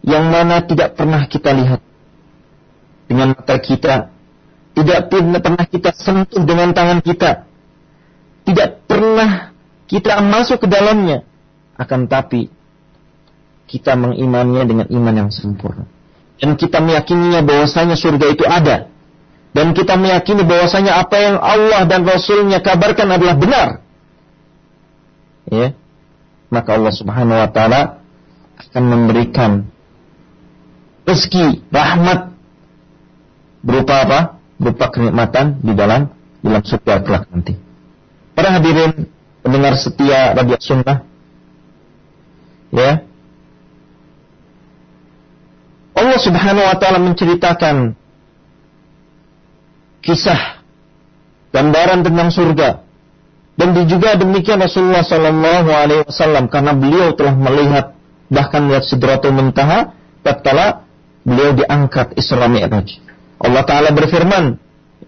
Yang 0.03 0.25
mana 0.27 0.57
tidak 0.67 0.99
pernah 0.99 1.23
kita 1.31 1.55
lihat 1.55 1.81
dengan 3.07 3.39
mata 3.39 3.57
kita, 3.63 4.11
tidak 4.75 5.01
pernah 5.09 5.67
kita 5.71 5.91
sentuh 5.95 6.43
dengan 6.43 6.75
tangan 6.75 6.99
kita, 6.99 7.47
tidak 8.43 8.83
pernah 8.91 9.55
kita 9.87 10.19
masuk 10.27 10.67
ke 10.67 10.67
dalamnya, 10.67 11.23
akan 11.79 12.11
tapi 12.11 12.51
kita 13.71 13.95
mengimannya 13.95 14.63
dengan 14.67 14.87
iman 14.91 15.15
yang 15.15 15.31
sempurna. 15.31 15.87
Dan 16.43 16.59
kita 16.59 16.83
meyakininya 16.83 17.47
bahwasanya 17.47 17.95
surga 17.95 18.27
itu 18.35 18.43
ada 18.43 18.91
dan 19.53 19.77
kita 19.77 20.01
meyakini 20.01 20.43
bahwasanya 20.49 20.97
apa 20.97 21.17
yang 21.21 21.37
Allah 21.37 21.85
dan 21.85 22.09
Rasulnya 22.09 22.65
kabarkan 22.65 23.09
adalah 23.13 23.37
benar. 23.37 23.69
Ya. 25.53 25.77
Maka 26.53 26.77
Allah 26.77 26.93
Subhanahu 26.93 27.41
wa 27.41 27.49
taala 27.49 27.81
akan 28.61 28.85
memberikan 28.85 29.65
rezeki, 31.09 31.65
rahmat 31.73 32.29
berupa 33.65 34.05
apa? 34.05 34.21
Berupa 34.61 34.93
kenikmatan 34.93 35.65
di 35.65 35.73
dalam 35.73 36.13
dalam 36.45 36.63
surga 36.63 37.01
kelak 37.03 37.25
nanti. 37.33 37.57
Para 38.37 38.53
hadirin 38.53 39.09
pendengar 39.41 39.81
setia 39.81 40.37
radio 40.37 40.61
sunnah, 40.61 41.03
ya, 42.69 43.01
Allah 45.97 46.19
Subhanahu 46.21 46.69
wa 46.69 46.77
taala 46.77 47.01
menceritakan 47.01 47.97
kisah 50.05 50.61
gambaran 51.55 52.05
tentang 52.05 52.29
surga. 52.29 52.92
Dan 53.53 53.77
juga 53.85 54.17
demikian 54.17 54.65
Rasulullah 54.65 55.05
Shallallahu 55.05 55.69
Alaihi 55.71 56.03
Wasallam 56.09 56.49
karena 56.49 56.73
beliau 56.73 57.13
telah 57.13 57.37
melihat 57.37 57.87
bahkan 58.33 58.65
lihat 58.65 58.89
Sidratul 58.89 59.37
Muntaha 59.37 59.93
tatkala 60.25 60.89
beliau 61.23 61.53
diangkat 61.53 62.17
Isra 62.17 62.49
Mi'raj. 62.49 62.97
Allah 63.43 63.63
Taala 63.69 63.93
berfirman, 63.93 64.57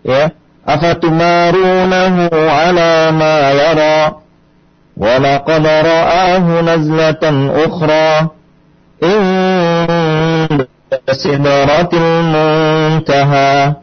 ya, 0.05 0.35
afatumarunahu 0.67 2.29
ala 2.35 2.91
ma 3.17 3.35
yara 3.55 4.21
wa 4.95 5.15
laqad 5.19 5.65
ra'ahu 5.65 6.63
nazlatan 6.63 7.51
ukhra 7.51 8.31
inda 9.03 10.67
sidratil 11.15 12.11
muntaha 12.31 13.83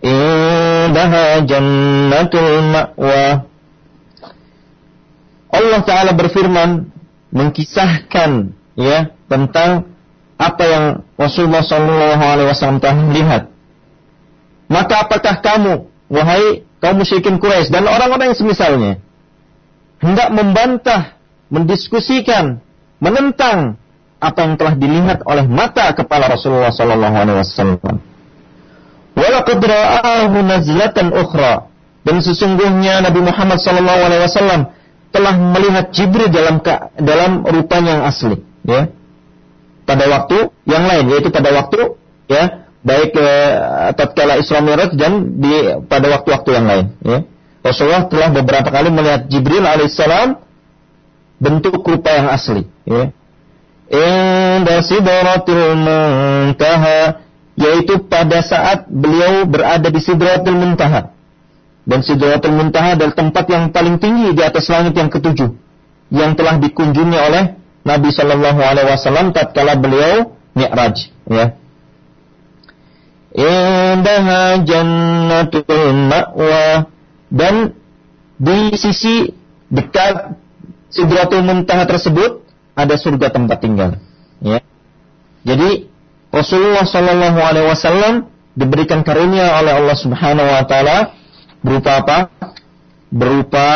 indaha 0.00 1.44
jannatul 1.44 2.64
ma'wa 2.72 3.49
Allah 5.50 5.80
Ta'ala 5.82 6.12
berfirman 6.14 6.90
mengkisahkan 7.30 8.54
ya 8.78 9.10
tentang 9.26 9.90
apa 10.40 10.64
yang 10.64 10.84
Rasulullah 11.20 11.62
Shallallahu 11.62 12.22
Alaihi 12.24 12.48
Wasallam 12.48 12.80
telah 12.80 12.98
lihat. 13.12 13.42
Maka 14.70 15.04
apakah 15.04 15.34
kamu, 15.42 15.74
wahai 16.08 16.64
kaum 16.78 17.02
musyrikin 17.02 17.42
Quraisy 17.42 17.74
dan 17.74 17.84
orang-orang 17.90 18.32
yang 18.32 18.38
semisalnya, 18.38 18.92
hendak 19.98 20.30
membantah, 20.30 21.18
mendiskusikan, 21.50 22.62
menentang 23.02 23.76
apa 24.22 24.38
yang 24.46 24.54
telah 24.54 24.74
dilihat 24.78 25.18
oleh 25.26 25.44
mata 25.50 25.90
kepala 25.92 26.30
Rasulullah 26.30 26.70
Shallallahu 26.70 27.16
Alaihi 27.18 27.38
Wasallam? 27.42 27.98
Walaqad 29.18 29.60
ra'ahu 29.60 30.36
nazlatan 30.40 31.12
ukhra. 31.12 31.68
Dan 32.00 32.24
sesungguhnya 32.24 33.04
Nabi 33.04 33.20
Muhammad 33.20 33.60
sallallahu 33.60 34.00
alaihi 34.08 34.24
wasallam 34.24 34.60
telah 35.10 35.34
melihat 35.36 35.90
Jibril 35.90 36.30
dalam 36.30 36.62
dalam 36.98 37.42
rupanya 37.46 38.00
yang 38.00 38.04
asli, 38.06 38.36
ya. 38.62 38.90
Pada 39.84 40.06
waktu 40.06 40.54
yang 40.70 40.86
lain 40.86 41.04
yaitu 41.10 41.34
pada 41.34 41.50
waktu 41.50 41.98
ya 42.30 42.70
baik 42.80 43.10
eh, 43.18 43.52
tatkala 43.98 44.38
Isra 44.38 44.62
Mi'raj 44.62 44.94
dan 44.94 45.42
di 45.42 45.50
pada 45.90 46.06
waktu-waktu 46.14 46.50
yang 46.54 46.66
lain, 46.66 46.86
ya. 47.02 47.18
Rasulullah 47.60 48.08
telah 48.08 48.32
beberapa 48.32 48.72
kali 48.72 48.88
melihat 48.88 49.28
Jibril 49.28 49.66
alaihissalam 49.66 50.40
bentuk 51.36 51.82
rupa 51.84 52.10
yang 52.14 52.28
asli, 52.32 52.64
ya. 52.88 53.12
Inda 53.90 54.78
muntaha 55.74 57.26
yaitu 57.58 58.00
pada 58.06 58.40
saat 58.40 58.86
beliau 58.88 59.44
berada 59.44 59.90
di 59.90 60.00
Sidratul 60.00 60.56
Muntaha. 60.56 61.12
Dan 61.90 62.06
Sidratul 62.06 62.54
Muntaha 62.54 62.94
adalah 62.94 63.18
tempat 63.18 63.50
yang 63.50 63.74
paling 63.74 63.98
tinggi 63.98 64.30
di 64.30 64.42
atas 64.46 64.70
langit 64.70 64.94
yang 64.94 65.10
ketujuh 65.10 65.50
yang 66.14 66.38
telah 66.38 66.58
dikunjungi 66.62 67.18
oleh 67.18 67.58
Nabi 67.82 68.14
Shallallahu 68.14 68.60
Alaihi 68.62 68.88
Wasallam 68.94 69.34
tatkala 69.34 69.74
beliau 69.74 70.34
mi'raj. 70.54 71.10
Ya. 71.26 71.58
Indaha 73.30 74.62
jannatul 74.62 75.94
ma'wa 76.10 76.90
dan 77.30 77.74
di 78.38 78.74
sisi 78.78 79.34
dekat 79.70 80.34
Sidratul 80.90 81.46
Muntaha 81.46 81.86
tersebut 81.86 82.42
ada 82.74 82.94
surga 82.98 83.34
tempat 83.34 83.58
tinggal. 83.62 83.90
Ya. 84.42 84.62
Jadi 85.46 85.86
Rasulullah 86.34 86.86
Shallallahu 86.86 87.38
Alaihi 87.38 87.66
Wasallam 87.70 88.14
diberikan 88.58 89.06
karunia 89.06 89.58
oleh 89.62 89.78
Allah 89.78 89.96
Subhanahu 89.98 90.50
Wa 90.50 90.64
Taala 90.66 90.98
berupa 91.60 91.90
apa? 92.00 92.18
Berupa 93.10 93.66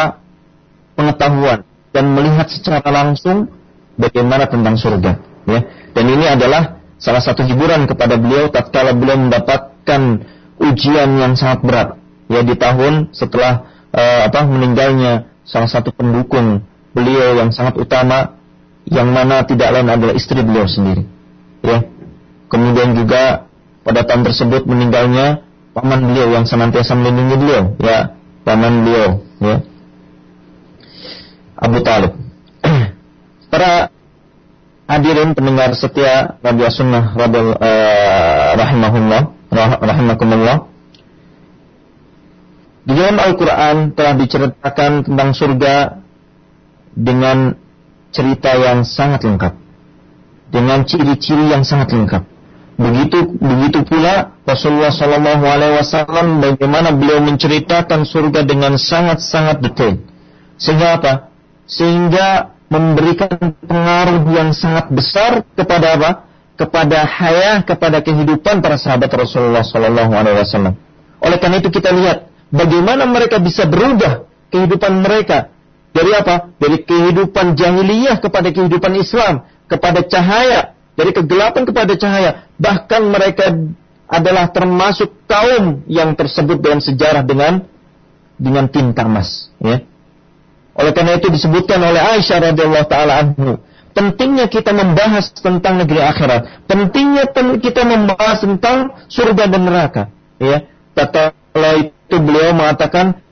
pengetahuan 0.95 1.67
dan 1.91 2.05
melihat 2.15 2.47
secara 2.51 2.83
langsung 2.91 3.51
bagaimana 3.99 4.47
tentang 4.51 4.79
surga. 4.79 5.13
Ya. 5.45 5.61
Dan 5.95 6.05
ini 6.11 6.27
adalah 6.27 6.83
salah 6.99 7.23
satu 7.23 7.45
hiburan 7.45 7.85
kepada 7.85 8.17
beliau 8.17 8.49
tatkala 8.49 8.97
beliau 8.97 9.21
mendapatkan 9.21 10.25
ujian 10.63 11.11
yang 11.19 11.35
sangat 11.37 11.61
berat 11.67 11.89
ya 12.33 12.41
di 12.41 12.57
tahun 12.57 13.13
setelah 13.13 13.69
uh, 13.93 14.21
apa 14.31 14.41
meninggalnya 14.49 15.29
salah 15.45 15.69
satu 15.69 15.93
pendukung 15.93 16.65
beliau 16.97 17.37
yang 17.37 17.53
sangat 17.53 17.77
utama 17.77 18.39
yang 18.89 19.13
mana 19.13 19.45
tidak 19.45 19.69
lain 19.75 19.89
adalah 19.91 20.15
istri 20.17 20.41
beliau 20.41 20.65
sendiri 20.65 21.05
ya 21.61 21.85
kemudian 22.49 22.97
juga 22.97 23.49
pada 23.85 24.07
tahun 24.09 24.25
tersebut 24.25 24.65
meninggalnya 24.65 25.44
paman 25.75 26.01
beliau 26.15 26.31
yang 26.31 26.47
senantiasa 26.47 26.95
melindungi 26.95 27.37
beliau 27.37 27.63
ya 27.83 28.15
paman 28.47 28.87
beliau 28.87 29.11
ya. 29.43 29.57
Abu 31.55 31.79
Talib. 31.83 32.13
Para 33.53 33.89
hadirin 34.87 35.33
pendengar 35.33 35.73
setia 35.75 36.37
Radio 36.45 36.69
Sunnah 36.71 37.15
Radio 37.17 37.57
uh, 37.57 38.49
rahimahullah 38.55 39.23
rahimakumullah. 39.81 40.71
Di 42.85 42.93
dalam 42.93 43.17
Al-Quran 43.17 43.97
telah 43.97 44.13
diceritakan 44.13 45.09
tentang 45.09 45.33
surga 45.33 46.05
dengan 46.93 47.57
cerita 48.13 48.53
yang 48.61 48.85
sangat 48.85 49.25
lengkap 49.25 49.57
dengan 50.53 50.85
ciri-ciri 50.85 51.51
yang 51.51 51.65
sangat 51.65 51.97
lengkap 51.97 52.23
begitu 52.75 53.39
begitu 53.39 53.87
pula 53.87 54.35
Rasulullah 54.43 54.91
Shallallahu 54.91 55.45
Alaihi 55.47 55.75
Wasallam 55.79 56.43
bagaimana 56.43 56.91
beliau 56.91 57.23
menceritakan 57.23 58.03
surga 58.03 58.43
dengan 58.43 58.75
sangat-sangat 58.75 59.63
detail 59.63 60.03
sehingga 60.59 60.99
apa 60.99 61.13
sehingga 61.65 62.55
memberikan 62.69 63.55
pengaruh 63.65 64.25
yang 64.35 64.51
sangat 64.51 64.91
besar 64.91 65.45
kepada 65.55 65.87
apa? 65.97 66.11
Kepada 66.55 67.03
hayah, 67.03 67.67
kepada 67.67 67.99
kehidupan 67.99 68.63
para 68.63 68.79
sahabat 68.79 69.11
Rasulullah 69.11 69.67
Sallallahu 69.67 70.13
Alaihi 70.15 70.39
Wasallam. 70.39 70.75
Oleh 71.19 71.39
karena 71.39 71.59
itu 71.59 71.71
kita 71.71 71.91
lihat 71.91 72.31
bagaimana 72.55 73.07
mereka 73.11 73.43
bisa 73.43 73.67
berubah 73.67 74.27
kehidupan 74.55 75.03
mereka 75.03 75.51
dari 75.91 76.15
apa? 76.15 76.55
Dari 76.59 76.83
kehidupan 76.83 77.59
jahiliyah 77.59 78.23
kepada 78.23 78.55
kehidupan 78.55 78.93
Islam, 78.99 79.47
kepada 79.67 80.07
cahaya, 80.07 80.74
dari 80.95 81.11
kegelapan 81.11 81.63
kepada 81.67 81.93
cahaya. 81.99 82.47
Bahkan 82.59 83.03
mereka 83.11 83.55
adalah 84.07 84.51
termasuk 84.51 85.11
kaum 85.27 85.83
yang 85.91 86.15
tersebut 86.15 86.63
dalam 86.63 86.79
sejarah 86.79 87.23
dengan 87.27 87.67
dengan 88.35 88.67
tinta 88.67 89.07
emas, 89.07 89.51
ya 89.63 89.83
oleh 90.75 90.91
karena 90.91 91.23
itu 91.23 91.31
disebutkan 91.31 91.79
oleh 91.79 92.03
Aisyah 92.03 92.51
radhiyallahu 92.51 92.87
taala 92.91 93.23
anhu, 93.23 93.63
pentingnya 93.95 94.51
kita 94.51 94.75
membahas 94.75 95.31
tentang 95.31 95.79
negeri 95.79 96.03
akhirat, 96.03 96.67
pentingnya 96.67 97.31
kita 97.63 97.83
membahas 97.87 98.43
tentang 98.43 99.07
surga 99.07 99.45
dan 99.47 99.63
neraka, 99.63 100.03
ya. 100.43 100.67
Tatkala 100.95 101.71
itu 101.79 102.17
beliau 102.19 102.55
mengatakan 102.55 103.23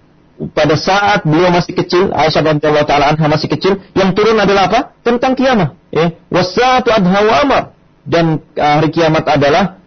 pada 0.53 0.75
saat 0.75 1.23
beliau 1.23 1.53
masih 1.53 1.77
kecil, 1.77 2.11
Aisyah 2.11 2.43
radhiyallahu 2.57 2.89
taala 2.89 3.13
anha 3.15 3.27
masih 3.29 3.47
kecil, 3.53 3.79
yang 3.95 4.17
turun 4.17 4.41
adalah 4.41 4.67
apa? 4.67 4.81
Tentang 5.05 5.37
kiamat, 5.37 5.77
ya. 5.93 6.17
Wasatu 6.33 6.89
adha 6.91 7.21
amar. 7.45 7.63
Dan 8.03 8.43
hari 8.59 8.91
kiamat 8.91 9.23
adalah 9.29 9.79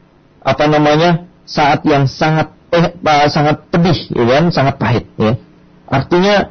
apa 0.45 0.65
namanya? 0.69 1.27
saat 1.45 1.85
yang 1.85 2.09
sangat 2.09 2.49
eh, 2.73 2.89
sangat 3.29 3.69
pedih, 3.69 3.97
ya 4.17 4.23
kan? 4.25 4.43
sangat 4.49 4.75
pahit, 4.81 5.05
ya. 5.13 5.37
Artinya 5.85 6.49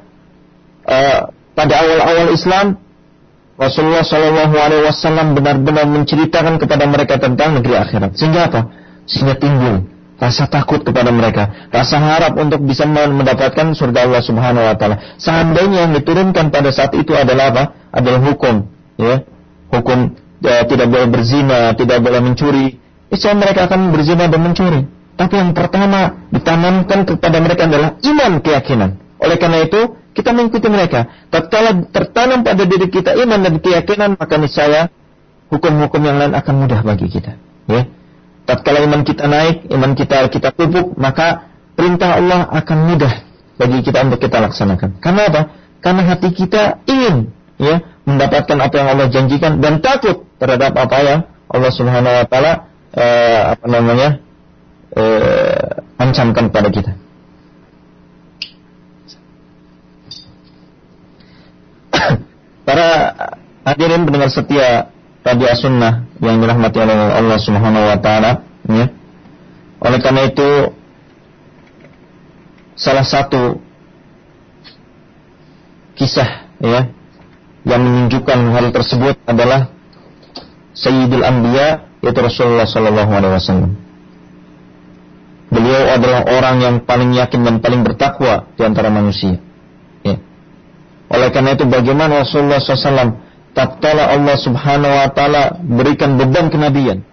uh, 0.86 1.20
pada 1.58 1.74
awal-awal 1.82 2.30
Islam 2.30 2.78
Rasulullah 3.54 4.02
Shallallahu 4.02 4.54
Alaihi 4.54 4.82
Wasallam 4.86 5.34
benar-benar 5.38 5.86
menceritakan 5.86 6.58
kepada 6.58 6.86
mereka 6.90 7.18
tentang 7.18 7.58
negeri 7.58 7.74
akhirat. 7.78 8.14
Sehingga 8.18 8.50
apa? 8.50 8.60
Sehingga 9.06 9.34
timbul 9.38 9.93
rasa 10.24 10.48
takut 10.48 10.80
kepada 10.80 11.12
mereka, 11.12 11.68
rasa 11.68 12.00
harap 12.00 12.32
untuk 12.40 12.64
bisa 12.64 12.88
mendapatkan 12.88 13.76
surga 13.76 14.08
Allah 14.08 14.22
Subhanahu 14.24 14.64
Wa 14.64 14.76
Taala. 14.80 14.96
Seandainya 15.20 15.84
yang 15.84 15.92
diturunkan 15.92 16.48
pada 16.48 16.72
saat 16.72 16.96
itu 16.96 17.12
adalah 17.12 17.52
apa? 17.52 17.64
Adalah 17.92 18.24
hukum, 18.24 18.64
ya, 18.96 19.20
hukum 19.68 20.16
ya, 20.40 20.64
tidak 20.64 20.88
boleh 20.88 21.08
berzina, 21.12 21.76
tidak 21.76 22.00
boleh 22.00 22.24
mencuri. 22.24 22.80
Islam 23.12 23.44
mereka 23.44 23.68
akan 23.68 23.92
berzina 23.92 24.24
dan 24.26 24.40
mencuri. 24.40 24.80
Tapi 25.14 25.34
yang 25.38 25.54
pertama 25.54 26.26
ditanamkan 26.32 27.06
kepada 27.06 27.38
mereka 27.38 27.70
adalah 27.70 27.94
iman 28.02 28.32
keyakinan. 28.42 28.90
Oleh 29.22 29.36
karena 29.38 29.62
itu, 29.62 29.94
kita 30.10 30.34
mengikuti 30.34 30.66
mereka. 30.66 31.06
Tatkala 31.30 31.86
tertanam 31.92 32.42
pada 32.42 32.64
diri 32.66 32.90
kita 32.90 33.14
iman 33.22 33.38
dan 33.38 33.54
keyakinan, 33.62 34.18
maka 34.18 34.34
niscaya 34.40 34.90
hukum-hukum 35.54 36.02
yang 36.02 36.18
lain 36.18 36.34
akan 36.34 36.54
mudah 36.66 36.80
bagi 36.82 37.06
kita. 37.06 37.38
Ya. 37.70 37.86
Tatkala 38.44 38.84
iman 38.84 39.02
kita 39.02 39.24
naik, 39.24 39.72
iman 39.72 39.96
kita 39.96 40.28
kita 40.28 40.52
pupuk, 40.52 40.92
maka 41.00 41.48
perintah 41.72 42.20
Allah 42.20 42.44
akan 42.52 42.78
mudah 42.92 43.24
bagi 43.56 43.80
kita 43.80 44.04
untuk 44.04 44.20
kita 44.20 44.36
laksanakan. 44.44 45.00
Karena 45.00 45.22
apa? 45.32 45.42
Karena 45.80 46.02
hati 46.04 46.28
kita 46.32 46.84
ingin 46.84 47.32
ya 47.56 47.80
mendapatkan 48.04 48.58
apa 48.60 48.74
yang 48.76 48.88
Allah 48.92 49.08
janjikan 49.08 49.60
dan 49.64 49.80
takut 49.80 50.28
terhadap 50.36 50.76
apa 50.76 50.96
yang 51.00 51.20
Allah 51.48 51.72
Subhanahu 51.72 52.14
wa 52.20 52.26
taala 52.28 52.52
eh, 52.92 53.40
apa 53.56 53.66
namanya? 53.68 54.24
eh, 54.94 55.82
ancamkan 55.98 56.48
kepada 56.50 56.68
kita. 56.70 56.92
Para 62.66 62.88
hadirin 63.66 64.06
pendengar 64.06 64.30
setia 64.30 64.93
Radio 65.24 65.48
Sunnah 65.56 66.04
yang 66.20 66.36
dirahmati 66.36 66.78
oleh 66.84 66.96
Allah 67.16 67.38
Subhanahu 67.40 67.84
wa 67.88 67.98
taala, 67.98 68.44
ya. 68.68 68.86
Oleh 69.80 69.98
karena 70.04 70.28
itu 70.28 70.48
salah 72.76 73.06
satu 73.06 73.56
kisah 75.96 76.50
ya 76.60 76.90
yang 77.64 77.80
menunjukkan 77.80 78.38
hal 78.52 78.66
tersebut 78.74 79.16
adalah 79.24 79.72
Sayyidul 80.76 81.24
Anbiya 81.24 81.88
yaitu 82.04 82.20
Rasulullah 82.20 82.68
Sallallahu 82.68 83.12
Alaihi 83.14 83.34
Wasallam. 83.40 83.72
Beliau 85.48 85.82
adalah 85.88 86.20
orang 86.28 86.56
yang 86.60 86.76
paling 86.84 87.14
yakin 87.16 87.46
dan 87.46 87.64
paling 87.64 87.80
bertakwa 87.80 88.50
di 88.58 88.62
antara 88.66 88.92
manusia. 88.92 89.40
Oleh 91.14 91.28
karena 91.30 91.54
itu 91.54 91.62
bagaimana 91.68 92.26
Rasulullah 92.26 92.58
SAW 92.58 93.22
tatkala 93.54 94.10
Allah 94.10 94.36
Subhanahu 94.36 94.92
wa 94.92 95.08
taala 95.14 95.42
berikan 95.62 96.18
beban 96.18 96.50
kenabian 96.50 97.06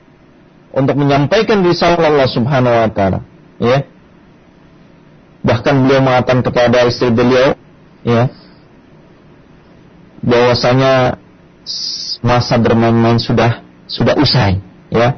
untuk 0.74 0.98
menyampaikan 0.98 1.62
risalah 1.62 2.10
Allah 2.10 2.28
Subhanahu 2.28 2.74
wa 2.74 2.90
taala, 2.90 3.20
ya. 3.62 3.86
Bahkan 5.42 5.74
beliau 5.86 6.02
mengatakan 6.06 6.42
kepada 6.46 6.86
istri 6.90 7.14
beliau, 7.14 7.54
ya, 8.02 8.30
bahwasanya 10.26 11.22
masa 12.22 12.56
bermain-main 12.58 13.22
sudah 13.22 13.62
sudah 13.86 14.18
usai, 14.18 14.60
ya. 14.90 15.16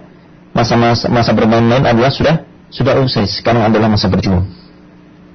Masa-masa 0.53 1.09
masa 1.09 1.33
bermain-main 1.33 1.81
adalah 1.81 2.13
sudah 2.13 2.45
sudah 2.69 2.99
usai, 3.01 3.25
sekarang 3.25 3.65
adalah 3.65 3.89
masa 3.89 4.05
berjuang. 4.05 4.45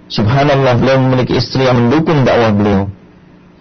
Subhanallah 0.08 0.78
beliau 0.78 1.04
memiliki 1.04 1.36
istri 1.36 1.68
yang 1.68 1.76
mendukung 1.76 2.24
dakwah 2.24 2.54
beliau 2.54 2.88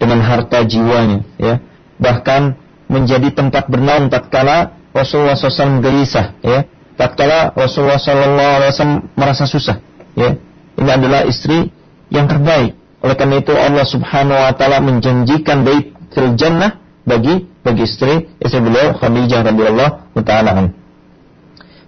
dengan 0.00 0.22
harta 0.22 0.64
jiwanya 0.64 1.26
ya 1.36 1.60
bahkan 1.98 2.56
menjadi 2.88 3.34
tempat 3.34 3.68
bernaung 3.68 4.08
tatkala 4.08 4.78
Rasulullah 4.96 5.36
SAW 5.36 5.84
gelisah 5.84 6.38
ya. 6.40 6.64
Tatkala 6.98 7.54
Rasulullah 7.54 8.00
SAW 8.00 9.14
merasa 9.14 9.46
susah 9.46 9.78
ya. 10.18 10.34
Ini 10.78 10.90
adalah 10.90 11.26
istri 11.26 11.70
yang 12.10 12.26
terbaik. 12.26 12.74
Oleh 12.98 13.14
karena 13.14 13.38
itu 13.38 13.54
Allah 13.54 13.86
Subhanahu 13.86 14.34
Wa 14.34 14.54
Taala 14.58 14.82
menjanjikan 14.82 15.62
baik 15.62 15.98
jannah 16.34 16.82
bagi 17.06 17.46
bagi 17.62 17.82
istri 17.86 18.26
istri 18.42 18.60
beliau 18.60 18.96
Khadijah 18.96 19.40
radhiyallahu 19.46 20.18
taala 20.26 20.72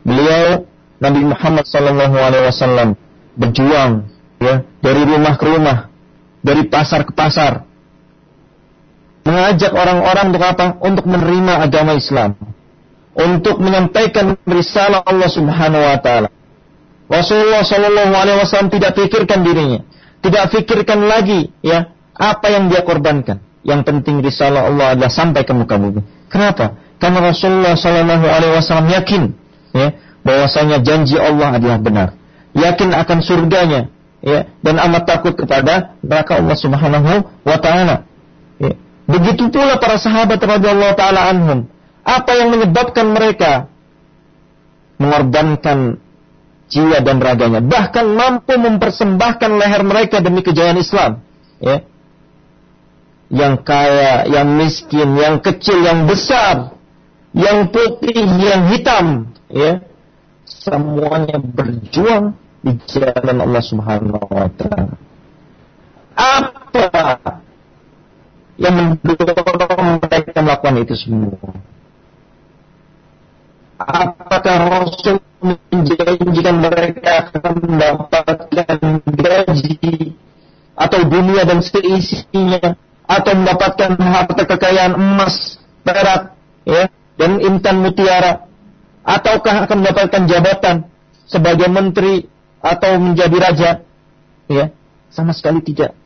Beliau 0.01 0.65
Nabi 1.01 1.21
Muhammad 1.29 1.65
sallallahu 1.69 2.17
alaihi 2.17 2.45
wasallam 2.49 2.89
berjuang 3.37 4.09
ya, 4.41 4.65
dari 4.81 5.03
rumah 5.05 5.35
ke 5.37 5.45
rumah, 5.45 5.79
dari 6.41 6.69
pasar 6.69 7.05
ke 7.05 7.13
pasar, 7.13 7.69
mengajak 9.25 9.73
orang-orang 9.73 10.33
untuk 10.33 10.45
apa? 10.45 10.67
Untuk 10.81 11.05
menerima 11.07 11.53
agama 11.61 11.93
Islam, 11.97 12.37
untuk 13.17 13.61
menyampaikan 13.61 14.39
risalah 14.49 15.05
Allah 15.05 15.29
Subhanahu 15.29 15.83
wa 15.83 15.99
taala. 16.01 16.29
Rasulullah 17.11 17.67
Shallallahu 17.67 18.15
alaihi 18.15 18.39
wasallam 18.39 18.71
tidak 18.71 18.95
pikirkan 18.95 19.43
dirinya, 19.43 19.83
tidak 20.23 20.55
pikirkan 20.55 21.11
lagi 21.11 21.51
ya 21.61 21.91
apa 22.15 22.47
yang 22.55 22.71
dia 22.71 22.87
korbankan. 22.87 23.43
Yang 23.61 23.81
penting 23.93 24.25
risalah 24.25 24.73
Allah 24.73 24.97
adalah 24.97 25.13
sampai 25.13 25.45
ke 25.45 25.53
muka 25.53 25.77
bumi. 25.77 26.01
Kenapa? 26.33 26.81
Karena 26.97 27.29
Rasulullah 27.29 27.75
Shallallahu 27.77 28.25
alaihi 28.25 28.53
wasallam 28.57 28.89
yakin 28.89 29.23
ya 29.75 29.89
bahwasanya 30.25 30.81
janji 30.81 31.19
Allah 31.19 31.59
adalah 31.59 31.79
benar. 31.83 32.09
Yakin 32.55 32.95
akan 32.95 33.19
surganya 33.21 33.91
ya 34.23 34.49
dan 34.61 34.77
amat 34.79 35.09
takut 35.09 35.35
kepada 35.35 35.97
neraka 36.05 36.39
Allah 36.39 36.57
Subhanahu 36.57 37.11
wa 37.45 37.57
taala. 37.59 38.07
Ya. 38.61 38.77
Begitu 39.11 39.51
pula 39.51 39.83
para 39.83 39.99
sahabat 39.99 40.39
radhiyallahu 40.39 40.95
taala 40.95 41.21
anhum. 41.35 41.67
Apa 42.07 42.33
yang 42.39 42.55
menyebabkan 42.55 43.11
mereka 43.11 43.67
mengorbankan 45.01 45.99
jiwa 46.71 47.03
dan 47.03 47.19
raganya, 47.19 47.61
bahkan 47.65 48.07
mampu 48.15 48.55
mempersembahkan 48.55 49.51
leher 49.59 49.83
mereka 49.83 50.23
demi 50.23 50.41
kejayaan 50.47 50.79
Islam, 50.79 51.21
ya. 51.59 51.83
Yang 53.31 53.55
kaya, 53.63 54.27
yang 54.27 54.59
miskin, 54.59 55.15
yang 55.19 55.39
kecil, 55.43 55.83
yang 55.83 56.07
besar, 56.07 56.75
yang 57.35 57.71
putih, 57.75 58.27
yang 58.39 58.71
hitam, 58.71 59.35
ya. 59.51 59.83
Semuanya 60.47 61.39
berjuang 61.39 62.35
di 62.63 62.75
jalan 62.91 63.37
Allah 63.39 63.63
Subhanahu 63.65 64.27
wa 64.31 64.49
taala. 64.55 64.95
Apa 66.15 67.41
yang 68.61 69.01
mendorong 69.01 70.05
mereka 70.05 70.39
melakukan 70.45 70.77
itu 70.85 70.95
semua? 70.95 71.33
Apakah 73.81 74.57
Rasul 74.69 75.17
menjanjikan 75.41 76.57
mereka 76.61 77.33
akan 77.33 77.55
mendapatkan 77.65 79.01
gaji 79.09 80.13
atau 80.77 81.01
dunia 81.09 81.49
dan 81.49 81.65
seisinya 81.65 82.77
atau 83.09 83.33
mendapatkan 83.33 83.97
harta 83.97 84.43
kekayaan 84.45 84.95
emas, 85.01 85.57
perak, 85.81 86.37
ya, 86.69 86.93
dan 87.17 87.41
intan 87.41 87.81
mutiara 87.81 88.45
ataukah 89.01 89.65
akan 89.65 89.77
mendapatkan 89.81 90.23
jabatan 90.29 90.77
sebagai 91.25 91.73
menteri 91.73 92.29
atau 92.61 93.01
menjadi 93.01 93.37
raja? 93.41 93.71
Ya, 94.45 94.77
sama 95.09 95.33
sekali 95.33 95.65
tidak. 95.65 96.00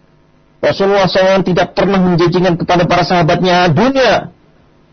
Rasulullah 0.65 1.05
SAW 1.05 1.45
tidak 1.45 1.77
pernah 1.77 2.01
menjanjikan 2.01 2.57
kepada 2.57 2.89
para 2.89 3.05
sahabatnya 3.05 3.69
dunia 3.69 4.35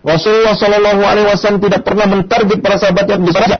Rasulullah 0.01 0.57
Shallallahu 0.57 1.01
Alaihi 1.05 1.27
Wasallam 1.29 1.61
tidak 1.61 1.85
pernah 1.85 2.09
mentarget 2.09 2.57
para 2.57 2.75
sahabat 2.81 3.05
yang 3.05 3.21
bisa 3.21 3.37
saja. 3.45 3.57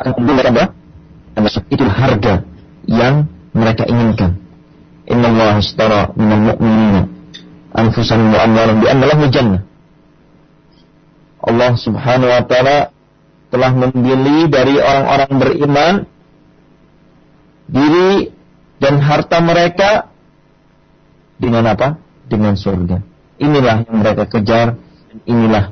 Karena 0.00 1.50
itu 1.68 1.84
harga 1.84 2.34
yang 2.88 3.28
mereka 3.52 3.84
inginkan. 3.84 4.40
Inna 5.04 5.28
Allah 5.28 5.54
istara 5.60 6.00
minal 6.16 6.56
mu'minina 6.56 7.02
anfusahum 7.76 8.32
wa 8.32 8.48
bi 8.80 8.86
anna 8.88 9.04
lahum 9.04 9.28
jannah. 9.28 9.62
Allah 11.44 11.76
Subhanahu 11.76 12.32
wa 12.32 12.42
taala 12.48 12.88
telah 13.52 13.70
membeli 13.76 14.48
dari 14.48 14.80
orang-orang 14.80 15.32
beriman 15.36 15.94
diri 17.68 18.32
dan 18.80 19.04
harta 19.04 19.38
mereka 19.44 20.08
dengan 21.38 21.64
apa? 21.70 21.98
Dengan 22.26 22.54
surga. 22.54 22.98
Inilah 23.38 23.84
yang 23.86 23.98
mereka 24.00 24.24
kejar 24.30 24.78
inilah 25.22 25.70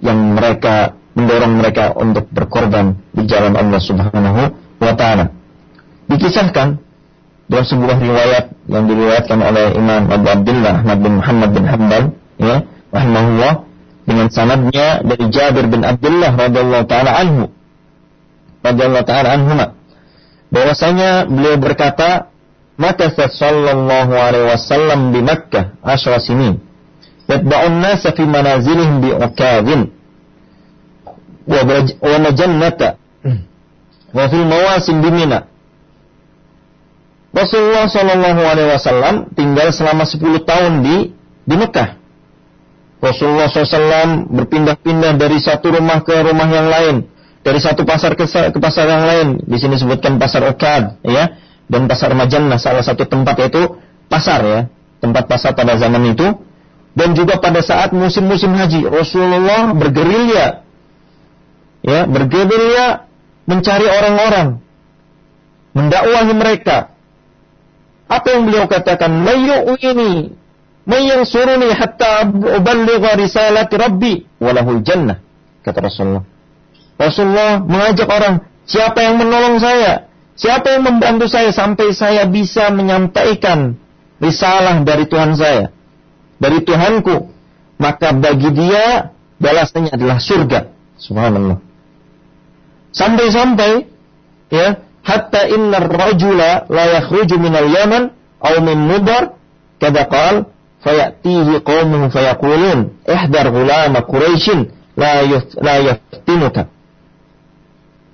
yang 0.00 0.18
mereka 0.32 0.96
mendorong 1.12 1.60
mereka 1.60 1.92
untuk 1.92 2.32
berkorban 2.32 2.96
di 3.12 3.28
jalan 3.28 3.52
Allah 3.52 3.80
Subhanahu 3.82 4.42
wa 4.80 4.92
taala. 4.96 5.28
Dikisahkan 6.08 6.80
dalam 7.50 7.66
sebuah 7.66 7.96
riwayat 8.00 8.44
yang 8.70 8.84
diriwayatkan 8.88 9.38
oleh 9.42 9.74
Imam 9.76 10.08
Abu 10.08 10.26
Abdullah 10.30 10.72
Ahmad 10.80 10.98
bin 11.02 11.12
Muhammad 11.18 11.50
bin 11.50 11.64
Hanbal 11.66 12.02
ya 12.38 12.56
rahimahullah 12.94 13.52
dengan 14.06 14.26
sanadnya 14.30 15.02
dari 15.02 15.24
Jabir 15.34 15.66
bin 15.66 15.82
Abdullah 15.82 16.30
radhiyallahu 16.38 16.86
taala 16.86 17.10
anhu 17.18 17.44
radhiyallahu 18.62 19.06
taala 19.06 19.28
anhuma 19.34 19.66
bahwasanya 20.54 21.26
beliau 21.26 21.58
berkata 21.58 22.29
maka 22.80 23.12
sallallahu 23.12 24.12
alaihi 24.16 24.48
wasallam 24.48 25.12
di 25.12 25.20
Makkah 25.20 25.76
asyra 25.84 26.16
sinin 26.16 26.56
yatba'un 27.28 27.76
nasa 27.76 28.16
fi 28.16 28.24
manazilihim 28.24 29.04
bi'ukadhin 29.04 29.92
wa 31.44 32.16
majannata 32.24 32.96
wa 34.16 34.24
fil 34.32 34.46
mawasim 34.48 35.04
bimina 35.04 35.50
Rasulullah 37.30 37.86
Shallallahu 37.86 38.40
Alaihi 38.42 38.74
Wasallam 38.74 39.30
tinggal 39.38 39.70
selama 39.70 40.02
10 40.02 40.42
tahun 40.42 40.72
di 40.82 40.96
di 41.46 41.54
Mekah. 41.54 41.98
Rasulullah 43.00 43.48
SAW 43.48 44.28
berpindah-pindah 44.28 45.16
dari 45.16 45.40
satu 45.40 45.72
rumah 45.72 46.04
ke 46.04 46.12
rumah 46.20 46.44
yang 46.50 46.68
lain, 46.68 46.96
dari 47.40 47.56
satu 47.56 47.86
pasar 47.88 48.12
ke, 48.12 48.28
ke 48.28 48.58
pasar 48.60 48.84
yang 48.90 49.04
lain. 49.08 49.28
Di 49.40 49.56
sini 49.56 49.80
sebutkan 49.80 50.20
pasar 50.20 50.44
Okad, 50.44 51.00
ya, 51.06 51.32
dan 51.70 51.86
pasar 51.86 52.10
Majannah, 52.18 52.58
salah 52.58 52.82
satu 52.82 53.06
tempat 53.06 53.38
yaitu 53.46 53.78
pasar 54.10 54.42
ya, 54.42 54.60
tempat 54.98 55.30
pasar 55.30 55.54
pada 55.54 55.78
zaman 55.78 56.10
itu. 56.10 56.26
Dan 56.90 57.14
juga 57.14 57.38
pada 57.38 57.62
saat 57.62 57.94
musim-musim 57.94 58.50
haji 58.50 58.82
Rasulullah 58.90 59.70
bergerilya. 59.78 60.66
Ya 61.86 62.02
bergerilya 62.10 63.06
mencari 63.46 63.86
orang-orang. 63.86 64.58
Mendakwahi 65.70 66.34
mereka. 66.34 66.90
Apa 68.10 68.26
yang 68.34 68.50
beliau 68.50 68.66
katakan? 68.66 69.22
Mayu 69.22 69.78
ini 69.78 70.34
mayang 70.82 71.22
suruni 71.22 71.70
hatta 71.70 72.26
uballigha 72.26 73.14
risalati 73.14 73.74
rabbi 73.78 74.14
walahul 74.42 74.82
jannah 74.82 75.22
kata 75.62 75.78
Rasulullah. 75.78 76.26
Rasulullah 76.98 77.62
mengajak 77.62 78.10
orang 78.10 78.42
siapa 78.66 78.98
yang 78.98 79.22
menolong 79.22 79.62
saya 79.62 80.09
siapa 80.40 80.72
yang 80.72 80.88
membantu 80.88 81.28
saya 81.28 81.52
sampai 81.52 81.92
saya 81.92 82.24
bisa 82.24 82.72
menyampaikan 82.72 83.76
risalah 84.16 84.80
dari 84.80 85.04
Tuhan 85.04 85.36
saya 85.36 85.68
dari 86.40 86.64
Tuhanku, 86.64 87.28
maka 87.76 88.16
bagi 88.16 88.48
dia 88.56 89.12
balasannya 89.36 89.92
adalah 89.92 90.16
surga. 90.16 90.72
Subhanallah. 90.96 91.60
Sampai-sampai 92.96 93.86
ya, 94.48 94.80
hatta 95.04 95.46
inna 95.52 95.84
rajula 95.84 96.64
la 96.66 96.84
yakhruju 96.98 97.36
al 97.36 97.68
Yaman 97.68 98.02
aw 98.40 98.54
min 98.64 98.78
Mudar 98.88 99.36
kada 99.76 100.08
qal 100.08 100.48
fayatihi 100.80 101.60
qaumuhu 101.60 102.08
fayaqulun 102.08 103.04
ihdar 103.04 103.46
ghulama 103.52 104.00
Quraisyin 104.08 104.72
la 104.96 105.20
la 105.60 105.74
yaftinuka. 105.92 106.72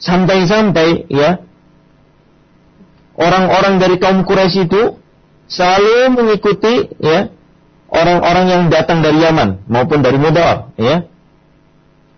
Sampai-sampai 0.02 1.08
ya 1.08 1.45
orang-orang 3.16 3.80
dari 3.80 3.96
kaum 3.96 4.22
Quraisy 4.22 4.68
itu 4.68 4.96
selalu 5.48 6.16
mengikuti 6.16 6.90
ya 7.00 7.32
orang-orang 7.90 8.46
yang 8.50 8.62
datang 8.68 9.00
dari 9.02 9.22
Yaman 9.22 9.66
maupun 9.70 10.02
dari 10.02 10.18
Mudar, 10.18 10.74
ya. 10.78 11.06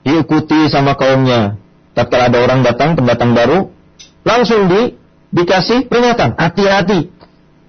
Diikuti 0.04 0.72
sama 0.72 0.96
kaumnya. 0.96 1.60
Tatkala 1.92 2.30
ada 2.30 2.38
orang 2.38 2.62
datang, 2.62 2.94
pendatang 2.94 3.34
baru, 3.34 3.74
langsung 4.22 4.70
di 4.70 4.94
dikasih 5.34 5.90
peringatan, 5.90 6.38
hati-hati 6.38 7.10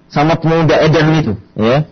sama 0.06 0.38
pemuda 0.38 0.80
Edan 0.86 1.10
itu, 1.18 1.34
ya. 1.58 1.84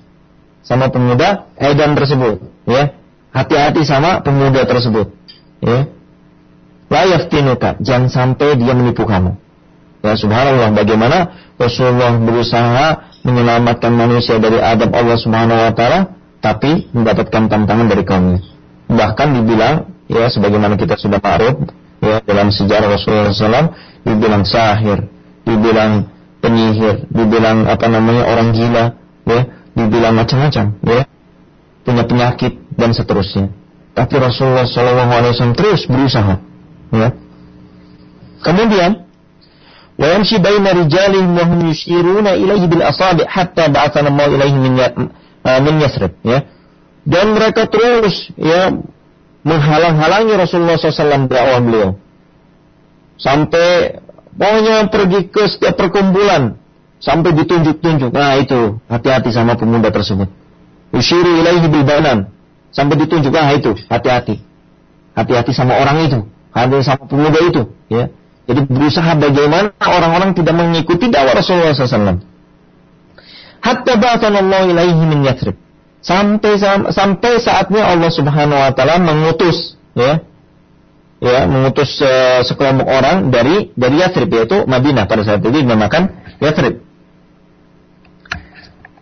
Sama 0.63 0.89
pemuda 0.89 1.51
Edan 1.59 1.99
tersebut, 1.99 2.47
ya. 2.65 2.95
Hati-hati 3.35 3.83
sama 3.85 4.23
pemuda 4.23 4.65
tersebut, 4.65 5.13
ya. 5.61 5.91
La 6.89 7.05
yaftinuka, 7.05 7.77
jangan 7.85 8.09
sampai 8.09 8.57
dia 8.57 8.73
menipu 8.73 9.05
kamu. 9.05 9.37
Ya 9.99 10.15
subhanallah, 10.15 10.71
bagaimana 10.79 11.19
Rasulullah 11.59 12.15
berusaha 12.23 12.87
menyelamatkan 13.27 13.91
manusia 13.91 14.39
dari 14.39 14.63
adab 14.63 14.95
Allah 14.95 15.19
Subhanahu 15.19 15.59
wa 15.59 15.73
taala 15.75 16.15
tapi 16.39 16.87
mendapatkan 16.95 17.51
tantangan 17.51 17.87
dari 17.91 18.07
kaumnya. 18.07 18.41
Bahkan 18.87 19.29
dibilang 19.43 19.91
ya 20.07 20.31
sebagaimana 20.31 20.79
kita 20.79 20.95
sudah 20.95 21.19
ma'ruf 21.19 21.67
ya 21.99 22.23
dalam 22.23 22.55
sejarah 22.55 22.89
Rasulullah 22.95 23.35
SAW 23.35 23.75
dibilang 24.07 24.47
sahir, 24.47 25.11
dibilang 25.43 26.07
penyihir, 26.39 27.11
dibilang 27.11 27.67
apa 27.67 27.87
namanya 27.91 28.31
orang 28.31 28.55
gila, 28.55 28.85
ya, 29.27 29.41
dibilang 29.75 30.15
macam-macam, 30.15 30.79
ya, 30.87 31.03
punya 31.83 32.05
penyakit 32.07 32.53
dan 32.79 32.95
seterusnya. 32.95 33.51
Tapi 33.99 34.15
Rasulullah 34.15 34.65
SAW 34.65 35.59
terus 35.59 35.91
berusaha, 35.91 36.39
ya. 36.95 37.09
Kemudian 38.39 39.08
hum 41.43 41.61
yushiruna 41.67 42.39
ilaihi 42.39 42.67
bil 42.71 42.83
asabi 42.87 43.27
hatta 43.27 43.67
ba'athana 43.67 44.09
Allah 44.15 44.27
ilaihi 44.31 44.57
min 44.59 44.73
ya, 44.79 44.89
uh, 44.95 45.59
min 45.59 45.75
Yathrib 45.83 46.15
ya. 46.23 46.47
Dan 47.09 47.35
mereka 47.35 47.67
terus 47.67 48.31
ya 48.39 48.71
menghalang-halangi 49.43 50.35
Rasulullah 50.39 50.77
SAW 50.79 51.27
dakwah 51.27 51.59
beliau. 51.59 51.89
Sampai 53.19 53.99
pokoknya 54.39 54.87
pergi 54.87 55.21
ke 55.35 55.43
setiap 55.51 55.75
perkumpulan 55.75 56.55
sampai 57.03 57.35
ditunjuk-tunjuk. 57.35 58.15
Nah 58.15 58.39
itu 58.39 58.79
hati-hati 58.87 59.35
sama 59.35 59.59
pemuda 59.59 59.91
tersebut. 59.91 60.31
Yushiru 60.95 61.43
ilaihi 61.43 61.67
bil 61.67 61.83
banan 61.83 62.31
sampai 62.71 63.03
ditunjuk. 63.03 63.35
Ah 63.35 63.51
itu 63.51 63.75
hati-hati. 63.91 64.39
Hati-hati 65.19 65.51
sama 65.51 65.75
orang 65.75 66.07
itu 66.07 66.23
hati 66.53 66.83
sama 66.83 67.05
pemuda 67.07 67.39
itu 67.45 67.63
ya 67.93 68.11
jadi 68.49 68.65
berusaha 68.65 69.13
bagaimana 69.21 69.77
orang-orang 69.77 70.33
tidak 70.33 70.57
mengikuti 70.57 71.13
dakwah 71.13 71.37
Rasulullah 71.37 71.77
SAW. 71.77 72.25
Hatta 73.61 73.93
Allah 74.01 74.63
ilaihi 74.65 75.03
min 75.05 75.21
Yathrib. 75.21 75.61
Sampai 76.01 76.57
sampai 76.89 77.33
saatnya 77.45 77.85
Allah 77.85 78.09
Subhanahu 78.09 78.57
wa 78.57 78.73
taala 78.73 78.97
mengutus 78.97 79.77
ya. 79.93 80.25
Ya, 81.19 81.51
mengutus 81.51 81.99
uh, 81.99 82.47
sekelompok 82.47 82.87
orang 82.87 83.35
dari 83.35 83.75
dari 83.75 84.01
Yathrib 84.01 84.31
yaitu 84.31 84.65
Madinah 84.65 85.11
pada 85.11 85.27
saat 85.27 85.43
itu 85.43 85.51
dinamakan 85.51 86.15
Yathrib. 86.39 86.81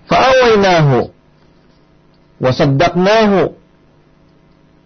Fa'awainahu 0.09 1.13
wa 2.41 2.51
saddaqnahu 2.51 3.53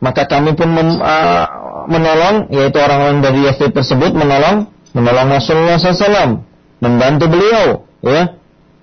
maka 0.00 0.24
kami 0.24 0.56
pun 0.56 0.72
mem, 0.72 0.98
uh, 1.00 1.46
menolong 1.86 2.48
yaitu 2.48 2.80
orang-orang 2.80 3.20
dari 3.20 3.44
Yathrib 3.46 3.76
tersebut 3.76 4.16
menolong 4.16 4.68
menolong 4.96 5.28
Rasulullah 5.28 5.76
SAW 5.76 6.40
membantu 6.80 7.24
beliau 7.28 7.84
ya 8.00 8.34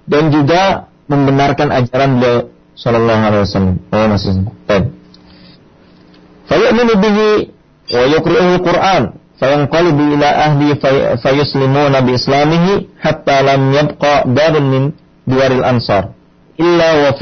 dan 0.07 0.23
juga 0.29 0.87
membenarkan 1.09 1.73
ajaran 1.73 2.21
beliau 2.21 2.53
Sallallahu 2.77 3.21
Alaihi 3.25 3.41
Wasallam. 3.41 3.75
Oh 3.89 4.05
masih. 4.05 4.45
Baik. 4.69 4.85
Fayu'minu 6.45 6.93
bihi 7.01 7.29
wa 7.89 8.03
yuqri'uhu 8.05 8.61
Quran 8.61 9.17
fayanqalibu 9.41 10.03
ila 10.13 10.29
ahli 10.45 10.77
fayuslimuna 11.17 12.05
bi 12.05 12.13
islamihi 12.13 13.01
hatta 13.01 13.41
lam 13.41 13.73
yabqa 13.73 14.29
darun 14.29 14.65
min 14.69 14.83
diwaril 15.25 15.65
ansar 15.65 16.13
illa 16.61 16.89
wa 17.01 17.17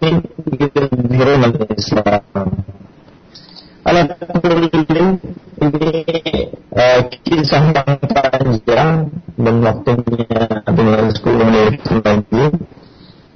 ini 0.00 0.24
kisah 7.20 7.64
dan 9.40 9.56
waktunya 9.60 10.24
tinggal 10.64 11.04
10 11.12 11.48
menit 11.48 11.84
lagi 11.84 12.44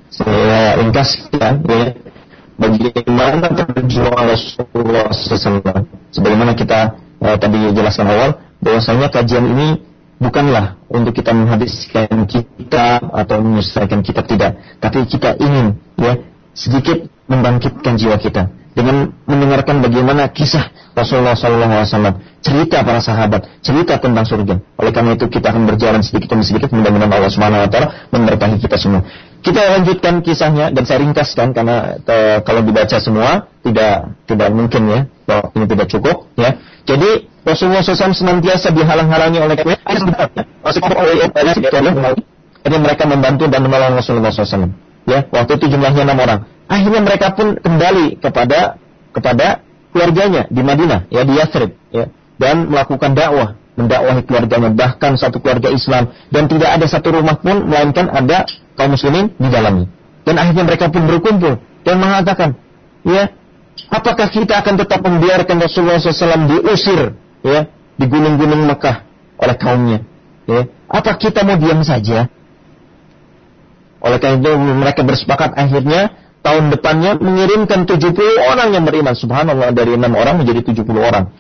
saya 0.09 0.79
ya 1.69 1.93
sebagaimana 6.15 6.53
kita 6.57 6.97
uh, 7.21 7.37
tadi 7.37 7.59
jelaskan 7.75 8.07
awal 8.09 8.31
bahwasanya 8.63 9.13
kajian 9.13 9.45
ini 9.53 9.69
bukanlah 10.23 10.79
untuk 10.89 11.13
kita 11.13 11.35
menghabiskan 11.35 12.25
kitab 12.31 13.11
atau 13.11 13.43
menyelesaikan 13.43 14.01
kitab 14.01 14.25
tidak 14.31 14.57
tapi 14.79 15.05
kita 15.05 15.35
ingin 15.37 15.77
ya 15.99 16.15
sedikit 16.55 17.11
membangkitkan 17.27 17.99
jiwa 17.99 18.17
kita 18.17 18.49
dengan 18.75 19.15
mendengarkan 19.31 19.79
bagaimana 19.87 20.35
kisah 20.35 20.75
Rasulullah 20.99 21.39
SAW, 21.39 22.19
cerita 22.43 22.83
para 22.83 22.99
sahabat, 22.99 23.63
cerita 23.63 23.99
tentang 24.03 24.27
surga. 24.27 24.63
Oleh 24.79 24.91
karena 24.91 25.15
itu 25.15 25.31
kita 25.31 25.55
akan 25.55 25.67
berjalan 25.67 26.03
sedikit 26.03 26.35
demi 26.35 26.43
sedikit 26.43 26.75
mudah-mudahan 26.75 27.11
Allah 27.11 27.31
Subhanahu 27.31 27.67
Wa 27.67 27.71
Taala 27.71 27.89
memberkahi 28.11 28.59
kita 28.59 28.79
semua. 28.79 29.07
Kita 29.43 29.63
lanjutkan 29.79 30.23
kisahnya 30.23 30.75
dan 30.75 30.83
saya 30.87 31.03
ringkaskan 31.07 31.55
karena 31.55 31.99
e, 32.03 32.17
kalau 32.43 32.67
dibaca 32.67 32.97
semua 32.99 33.47
tidak 33.63 34.15
tidak 34.27 34.49
mungkin 34.51 34.83
ya, 34.91 35.01
bahwa 35.27 35.55
ini 35.55 35.65
tidak 35.71 35.87
cukup 35.91 36.17
ya. 36.35 36.59
Jadi 36.83 37.31
Rasulullah 37.47 37.83
SAW 37.83 38.15
senantiasa 38.15 38.75
dihalang-halangi 38.75 39.39
oleh 39.39 39.57
jadi 42.65 42.77
mereka 42.81 43.05
membantu 43.05 43.45
dan 43.47 43.61
menolong 43.61 44.01
Rasulullah 44.01 44.33
SAW. 44.33 44.84
Ya, 45.05 45.29
waktu 45.29 45.61
itu 45.61 45.77
jumlahnya 45.77 46.09
enam 46.09 46.19
orang. 46.19 46.41
Akhirnya 46.65 47.01
mereka 47.05 47.37
pun 47.37 47.61
kembali 47.61 48.19
kepada 48.25 48.81
kepada 49.13 49.61
keluarganya 49.93 50.49
di 50.49 50.63
Madinah 50.65 51.07
ya 51.13 51.23
di 51.23 51.37
Yathrib 51.37 51.77
ya 51.93 52.11
dan 52.41 52.67
melakukan 52.73 53.15
dakwah 53.15 53.55
mendakwahi 53.75 54.23
keluarganya 54.27 54.71
bahkan 54.73 55.19
satu 55.19 55.43
keluarga 55.43 55.71
Islam. 55.71 56.11
Dan 56.31 56.47
tidak 56.49 56.81
ada 56.81 56.87
satu 56.89 57.15
rumah 57.15 57.39
pun 57.39 57.69
melainkan 57.69 58.09
ada 58.11 58.49
kaum 58.79 58.95
muslimin 58.95 59.35
di 59.37 59.49
dalamnya. 59.51 59.91
Dan 60.25 60.41
akhirnya 60.41 60.65
mereka 60.65 60.89
pun 60.89 61.05
berkumpul 61.05 61.61
dan 61.85 61.97
mengatakan 62.01 62.57
ya 63.05 63.29
apakah 63.93 64.33
kita 64.33 64.65
akan 64.65 64.81
tetap 64.81 65.05
membiarkan 65.05 65.61
Rasulullah 65.61 66.01
SAW 66.01 66.49
diusir 66.49 67.13
ya 67.45 67.69
di 68.01 68.07
gunung-gunung 68.09 68.65
Mekah 68.65 69.05
oleh 69.37 69.57
kaumnya? 69.61 69.99
Ya 70.49 70.65
apa 70.89 71.19
kita 71.21 71.43
mau 71.45 71.59
diam 71.61 71.83
saja 71.85 72.31
oleh 74.05 74.19
karena 74.21 74.37
itu 74.37 74.53
mereka 74.77 75.01
bersepakat 75.01 75.57
akhirnya 75.57 76.13
tahun 76.45 76.69
depannya 76.77 77.17
mengirimkan 77.17 77.89
70 77.89 78.13
orang 78.53 78.77
yang 78.77 78.85
beriman. 78.85 79.17
Subhanallah 79.17 79.73
dari 79.73 79.97
enam 79.97 80.13
orang 80.13 80.45
menjadi 80.45 80.61
70 80.77 80.93
orang. 81.01 81.33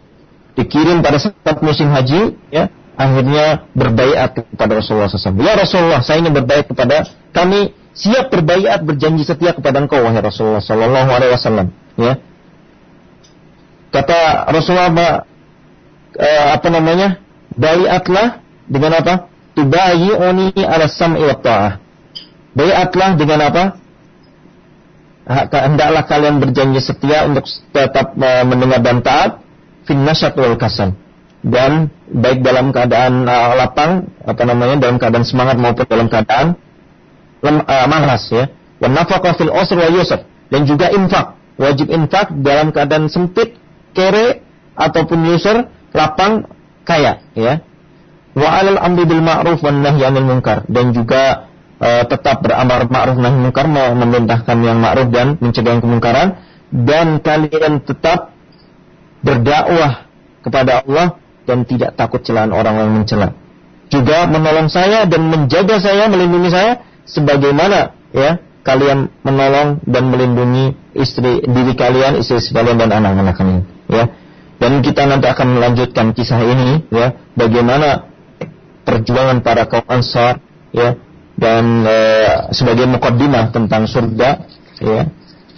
Dikirim 0.56 1.04
pada 1.04 1.20
saat 1.20 1.60
musim 1.60 1.92
haji, 1.92 2.40
ya, 2.48 2.72
akhirnya 2.96 3.68
berbaiat 3.76 4.48
kepada 4.48 4.80
Rasulullah 4.80 5.12
SAW. 5.12 5.44
Ya 5.44 5.52
Rasulullah, 5.60 6.00
saya 6.00 6.24
ingin 6.24 6.32
berbaiat 6.32 6.64
kepada 6.64 7.04
kami 7.36 7.76
siap 7.92 8.32
berbaiat 8.32 8.80
berjanji 8.80 9.28
setia 9.28 9.52
kepada 9.52 9.84
engkau 9.84 10.00
wahai 10.00 10.24
Rasulullah 10.24 10.64
Sallallahu 10.64 11.10
Alaihi 11.12 11.32
Wasallam. 11.36 11.68
Ya. 12.00 12.16
Kata 13.92 14.48
Rasulullah 14.50 14.88
apa, 14.90 15.08
eh, 16.16 16.46
apa 16.56 16.68
namanya? 16.72 17.08
Baiatlah 17.54 18.40
dengan 18.66 18.98
apa? 18.98 19.14
oni 19.54 20.50
ala 20.66 20.90
sam'i 20.90 21.22
wa 21.22 21.38
ta'ah. 21.38 21.83
Baiatlah 22.54 23.10
dengan 23.18 23.40
apa? 23.50 23.64
hendaklah 25.28 26.04
kalian 26.04 26.36
berjanji 26.40 26.80
setia 26.84 27.24
untuk 27.24 27.48
tetap 27.72 28.12
uh, 28.16 28.44
mendengar 28.44 28.80
dan 28.84 29.00
taat. 29.00 29.40
Fin 29.84 30.04
nasyat 30.04 30.36
wal 30.36 30.56
kasal. 30.56 30.96
Dan 31.44 31.92
baik 32.08 32.40
dalam 32.40 32.72
keadaan 32.72 33.28
uh, 33.28 33.52
lapang 33.52 34.08
apa 34.24 34.42
namanya 34.48 34.80
dalam 34.80 34.96
keadaan 34.96 35.28
semangat 35.28 35.60
maupun 35.60 35.84
dalam 35.84 36.08
keadaan 36.08 36.56
lem, 37.44 37.60
uh, 37.60 37.86
malas 37.88 38.24
ya. 38.32 38.48
Wa 38.80 38.88
nafaqah 38.88 39.32
fil 39.36 39.52
usr 39.52 39.76
wa 39.76 39.88
yusr. 39.92 40.20
Dan 40.48 40.64
juga 40.64 40.88
infak. 40.92 41.36
Wajib 41.60 41.92
infak 41.92 42.32
dalam 42.40 42.72
keadaan 42.72 43.12
sempit 43.12 43.56
kere 43.92 44.40
ataupun 44.76 45.20
yusr 45.28 45.68
lapang 45.92 46.48
kaya 46.84 47.20
ya. 47.36 47.60
Wa 48.34 48.48
alal 48.60 48.80
amri 48.80 49.04
bil 49.04 49.20
ma'ruf 49.20 49.60
wan 49.60 49.84
nahyi 49.84 50.04
munkar. 50.20 50.64
Dan 50.66 50.96
juga 50.96 51.53
uh, 51.84 52.04
tetap 52.08 52.40
beramar 52.40 52.88
ma'ruf 52.88 53.20
nahi 53.20 53.36
munkar 53.36 53.68
memerintahkan 53.68 54.56
yang 54.64 54.80
ma'ruf 54.80 55.12
dan 55.12 55.36
mencegah 55.36 55.76
yang 55.76 55.82
kemungkaran 55.84 56.28
dan 56.72 57.20
kalian 57.20 57.84
tetap 57.84 58.32
berdakwah 59.20 60.08
kepada 60.40 60.82
Allah 60.84 61.20
dan 61.44 61.68
tidak 61.68 61.94
takut 61.94 62.24
celaan 62.24 62.50
orang 62.56 62.80
yang 62.80 62.90
mencela. 62.92 63.36
Juga 63.92 64.24
menolong 64.26 64.72
saya 64.72 65.04
dan 65.04 65.28
menjaga 65.28 65.76
saya, 65.78 66.08
melindungi 66.08 66.50
saya 66.50 66.80
sebagaimana 67.04 67.92
ya 68.16 68.40
kalian 68.64 69.12
menolong 69.20 69.84
dan 69.84 70.08
melindungi 70.08 70.72
istri 70.96 71.44
diri 71.44 71.76
kalian, 71.76 72.16
istri 72.16 72.40
kalian 72.50 72.80
dan 72.80 72.90
anak-anak 72.96 73.36
kalian, 73.36 73.62
ya. 73.92 74.04
Dan 74.56 74.80
kita 74.80 75.04
nanti 75.04 75.28
akan 75.28 75.60
melanjutkan 75.60 76.16
kisah 76.16 76.40
ini, 76.40 76.88
ya, 76.88 77.12
bagaimana 77.36 78.08
perjuangan 78.88 79.44
para 79.44 79.68
kaum 79.68 79.84
Ansar, 79.84 80.40
ya, 80.72 80.96
dan 81.34 81.82
e, 81.82 81.98
sebagai 82.54 82.86
mukaddimah 82.86 83.50
tentang 83.50 83.90
surga 83.90 84.30
ya. 84.78 85.02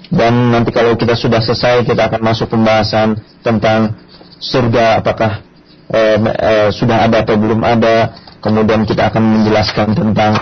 Dan 0.07 0.55
nanti 0.55 0.71
kalau 0.71 0.95
kita 0.95 1.19
sudah 1.19 1.43
selesai 1.43 1.83
kita 1.83 2.09
akan 2.09 2.23
masuk 2.23 2.47
pembahasan 2.49 3.19
tentang 3.43 3.99
surga 4.39 5.03
apakah 5.03 5.43
e, 5.91 6.01
e, 6.23 6.53
sudah 6.73 7.05
ada 7.05 7.27
atau 7.27 7.37
belum 7.37 7.61
ada. 7.61 8.17
Kemudian 8.41 8.87
kita 8.87 9.11
akan 9.11 9.43
menjelaskan 9.43 9.97
tentang 9.97 10.33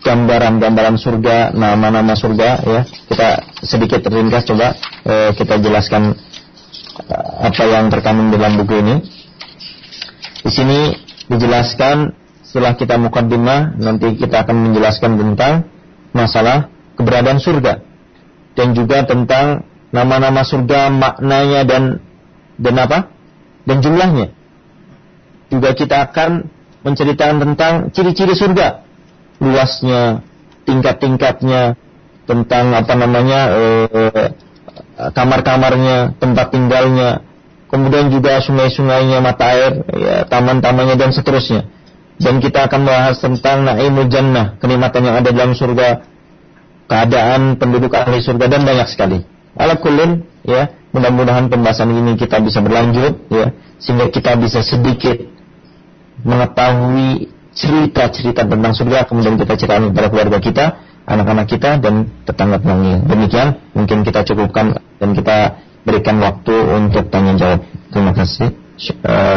gambaran-gambaran 0.00 0.96
surga 0.96 1.52
nama-nama 1.52 2.16
surga 2.16 2.50
ya. 2.64 2.80
Kita 2.86 3.28
sedikit 3.62 4.00
ringkas 4.08 4.48
coba 4.48 4.74
e, 5.04 5.36
kita 5.36 5.60
jelaskan 5.60 6.16
apa 7.44 7.62
yang 7.68 7.92
terkandung 7.92 8.32
dalam 8.32 8.56
buku 8.56 8.80
ini. 8.80 8.96
Di 10.46 10.50
sini 10.50 10.94
dijelaskan 11.28 12.25
setelah 12.46 12.78
kita 12.78 12.94
mukaddimah 12.96 13.74
nanti 13.76 14.14
kita 14.14 14.46
akan 14.46 14.70
menjelaskan 14.70 15.18
tentang 15.18 15.66
masalah 16.14 16.70
keberadaan 16.94 17.42
surga. 17.42 17.82
Dan 18.56 18.72
juga 18.72 19.04
tentang 19.04 19.66
nama-nama 19.90 20.46
surga 20.46 20.88
maknanya 20.88 21.66
dan 21.66 21.82
dan 22.56 22.74
apa? 22.80 22.98
Dan 23.66 23.82
jumlahnya. 23.82 24.32
Juga 25.52 25.74
kita 25.74 26.08
akan 26.08 26.48
menceritakan 26.86 27.42
tentang 27.42 27.72
ciri-ciri 27.90 28.38
surga, 28.38 28.86
luasnya, 29.42 30.22
tingkat-tingkatnya, 30.64 31.74
tentang 32.30 32.74
apa 32.74 32.94
namanya 32.94 33.40
eh, 33.52 34.26
kamar-kamarnya, 34.96 36.16
tempat 36.22 36.54
tinggalnya, 36.54 37.26
kemudian 37.70 38.08
juga 38.08 38.38
sungai-sungainya, 38.42 39.18
mata 39.18 39.44
air, 39.50 39.82
ya, 39.92 40.16
taman-tamannya 40.30 40.96
dan 40.96 41.10
seterusnya. 41.10 41.66
Dan 42.16 42.40
kita 42.40 42.64
akan 42.64 42.88
membahas 42.88 43.20
tentang 43.20 43.68
naimul 43.68 44.08
jannah, 44.08 44.56
kenikmatan 44.56 45.04
yang 45.04 45.16
ada 45.20 45.30
dalam 45.36 45.52
surga, 45.52 46.00
keadaan 46.88 47.60
penduduk 47.60 47.92
ahli 47.92 48.24
surga 48.24 48.48
dan 48.48 48.64
banyak 48.64 48.88
sekali. 48.88 49.20
Ala 49.56 49.76
ya, 50.44 50.62
mudah-mudahan 50.96 51.52
pembahasan 51.52 51.92
ini 51.92 52.16
kita 52.16 52.40
bisa 52.40 52.64
berlanjut, 52.64 53.28
ya, 53.28 53.52
sehingga 53.76 54.08
kita 54.08 54.32
bisa 54.40 54.64
sedikit 54.64 55.20
mengetahui 56.24 57.28
cerita-cerita 57.56 58.48
tentang 58.48 58.72
surga, 58.72 59.08
kemudian 59.08 59.36
kita 59.36 59.52
ceritakan 59.56 59.92
kepada 59.92 60.08
keluarga 60.12 60.38
kita, 60.40 60.64
anak-anak 61.06 61.46
kita 61.48 61.70
dan 61.80 62.10
tetangga 62.26 62.60
tetangga. 62.60 63.00
Demikian 63.06 63.48
mungkin 63.72 64.02
kita 64.02 64.26
cukupkan 64.26 64.76
dan 65.00 65.10
kita 65.14 65.36
berikan 65.86 66.18
waktu 66.18 66.52
untuk 66.52 67.08
tanya 67.08 67.32
jawab. 67.38 67.60
Terima 67.94 68.12
kasih. 68.12 68.50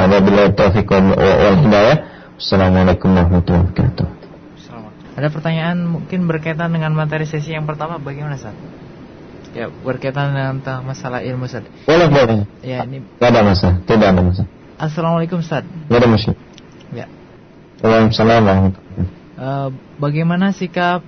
Wabillahi 0.10 0.52
taufiq 0.58 0.90
wal 0.90 1.58
hidayah. 1.64 1.98
Assalamualaikum 2.40 3.12
warahmatullahi 3.12 3.68
wabarakatuh. 3.68 4.08
Ada 5.20 5.28
pertanyaan 5.28 5.84
mungkin 5.84 6.24
berkaitan 6.24 6.72
dengan 6.72 6.96
materi 6.96 7.28
sesi 7.28 7.52
yang 7.52 7.68
pertama 7.68 8.00
bagaimana 8.00 8.40
Ustaz? 8.40 8.56
Ya, 9.52 9.68
berkaitan 9.68 10.32
dengan 10.32 10.64
masalah 10.88 11.20
ilmu 11.20 11.52
Ustaz. 11.52 11.68
Boleh, 11.84 12.08
boleh. 12.08 12.48
Ya, 12.64 12.88
ini 12.88 13.04
Tidak 13.04 13.28
ada 13.28 13.44
masalah, 13.44 13.84
tidak 13.84 14.08
ada 14.16 14.22
masalah. 14.24 14.50
Assalamualaikum 14.80 15.44
Ustaz. 15.44 15.68
Tidak 15.68 16.00
ada 16.00 16.08
masalah. 16.08 16.38
Ya. 16.96 17.06
Waalaikumsalam 17.84 18.42
warahmatullahi 18.48 19.04
uh, 19.36 19.70
Bagaimana 20.00 20.56
sikap 20.56 21.04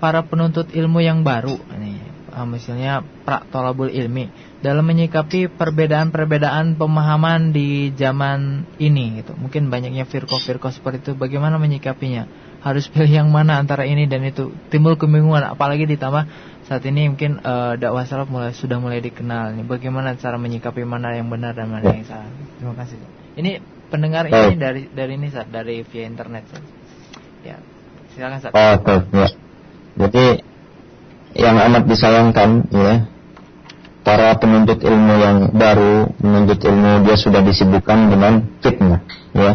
para 0.00 0.24
penuntut 0.24 0.72
ilmu 0.72 1.04
yang 1.04 1.20
baru 1.20 1.60
nih, 1.76 2.00
uh, 2.32 2.48
misalnya 2.48 3.04
praktolabul 3.28 3.92
ilmi 3.92 4.32
dalam 4.60 4.84
menyikapi 4.84 5.48
perbedaan-perbedaan 5.56 6.76
pemahaman 6.76 7.56
di 7.56 7.96
zaman 7.96 8.68
ini 8.76 9.24
gitu. 9.24 9.32
Mungkin 9.32 9.72
banyaknya 9.72 10.04
firqah-firqah 10.04 10.72
seperti 10.76 11.10
itu 11.10 11.12
bagaimana 11.16 11.56
menyikapinya? 11.56 12.28
Harus 12.60 12.92
pilih 12.92 13.08
yang 13.08 13.32
mana 13.32 13.56
antara 13.56 13.88
ini 13.88 14.04
dan 14.04 14.20
itu? 14.20 14.52
Timbul 14.68 15.00
kebingungan 15.00 15.48
apalagi 15.48 15.88
ditambah 15.88 16.28
saat 16.68 16.84
ini 16.84 17.08
mungkin 17.08 17.40
uh, 17.40 17.80
dakwah 17.80 18.04
salaf 18.04 18.28
mulai 18.28 18.52
sudah 18.52 18.76
mulai 18.76 19.00
dikenal 19.00 19.56
nih. 19.56 19.64
Bagaimana 19.64 20.12
cara 20.20 20.36
menyikapi 20.36 20.84
mana 20.84 21.16
yang 21.16 21.32
benar 21.32 21.56
dan 21.56 21.72
mana 21.72 21.88
yang 21.88 22.04
salah? 22.04 22.28
Terima 22.60 22.76
kasih. 22.76 23.00
Ini 23.40 23.64
pendengar 23.88 24.28
ini 24.28 24.60
dari 24.60 24.82
dari 24.92 25.12
ini 25.16 25.32
saat 25.32 25.48
dari 25.48 25.80
via 25.88 26.04
internet. 26.04 26.44
Saat. 26.52 26.64
Ya. 27.48 27.56
Silakan 28.12 28.38
saat. 28.44 28.52
Oh, 28.52 28.76
ya. 29.16 29.28
Jadi 30.04 30.24
yang 31.32 31.56
amat 31.56 31.88
disayangkan 31.88 32.68
ya 32.68 33.08
para 34.10 34.34
penuntut 34.42 34.82
ilmu 34.82 35.14
yang 35.22 35.38
baru 35.54 36.10
menuntut 36.18 36.58
ilmu 36.66 37.06
dia 37.06 37.14
sudah 37.14 37.46
disibukkan 37.46 38.10
dengan 38.10 38.42
fitnah 38.58 39.06
ya. 39.30 39.54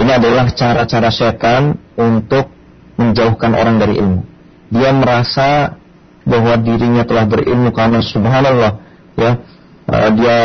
Ini 0.00 0.10
adalah 0.16 0.48
cara-cara 0.56 1.12
syaitan 1.12 1.76
untuk 2.00 2.48
menjauhkan 2.96 3.52
orang 3.52 3.76
dari 3.76 4.00
ilmu. 4.00 4.24
Dia 4.72 4.96
merasa 4.96 5.76
bahwa 6.24 6.56
dirinya 6.56 7.04
telah 7.04 7.28
berilmu 7.28 7.68
karena 7.76 8.00
subhanallah 8.00 8.80
ya. 9.20 9.36
Uh, 9.84 10.08
dia 10.16 10.38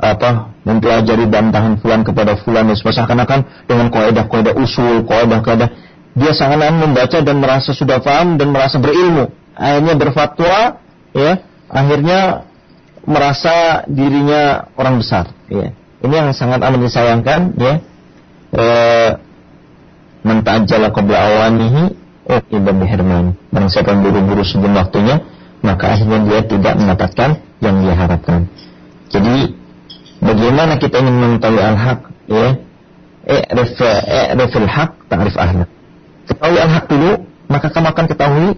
apa 0.00 0.56
mempelajari 0.64 1.28
bantahan 1.28 1.76
fulan 1.76 2.08
kepada 2.08 2.40
fulan 2.40 2.72
dan 2.72 2.76
seakan-akan 2.80 3.68
dengan 3.68 3.92
kaidah-kaidah 3.92 4.56
usul 4.56 5.04
kaidah-kaidah 5.04 5.68
dia 6.16 6.32
sangat 6.32 6.72
membaca 6.72 7.20
dan 7.20 7.36
merasa 7.36 7.76
sudah 7.76 8.00
paham 8.00 8.40
dan 8.40 8.48
merasa 8.48 8.80
berilmu. 8.80 9.28
Akhirnya 9.52 9.94
berfatwa, 10.00 10.80
ya, 11.12 11.44
akhirnya 11.68 12.45
merasa 13.06 13.86
dirinya 13.86 14.68
orang 14.74 15.00
besar. 15.00 15.30
Ya. 15.48 15.72
Ini 16.02 16.14
yang 16.14 16.30
sangat 16.36 16.60
amat 16.60 16.80
disayangkan, 16.82 17.40
ya. 17.56 17.74
E, 18.52 18.64
mentajala 20.26 20.90
qabla 20.90 21.16
awanihi 21.16 21.94
uqiba 22.26 22.70
bihirman. 22.74 23.38
Barang 23.54 23.70
siapa 23.70 23.94
yang 23.94 24.02
buru-buru 24.02 24.42
sebelum 24.42 24.74
waktunya, 24.74 25.22
maka 25.62 25.94
akhirnya 25.96 26.18
dia 26.26 26.40
tidak 26.44 26.74
mendapatkan 26.76 27.30
yang 27.62 27.76
dia 27.80 27.94
harapkan. 27.94 28.50
Jadi 29.08 29.54
bagaimana 30.20 30.76
kita 30.82 31.00
ingin 31.00 31.16
mengetahui 31.16 31.62
al-haq, 31.62 32.00
ya? 32.26 32.48
I'rif 33.26 33.74
i'rifil 34.06 34.70
haq 34.70 34.94
ta'rif 35.10 35.34
ahlak 35.34 35.66
ketahui 36.26 36.58
al-haq 36.58 36.84
dulu, 36.90 37.10
maka 37.46 37.66
kamu 37.70 37.86
akan 37.94 38.04
ketahui 38.10 38.48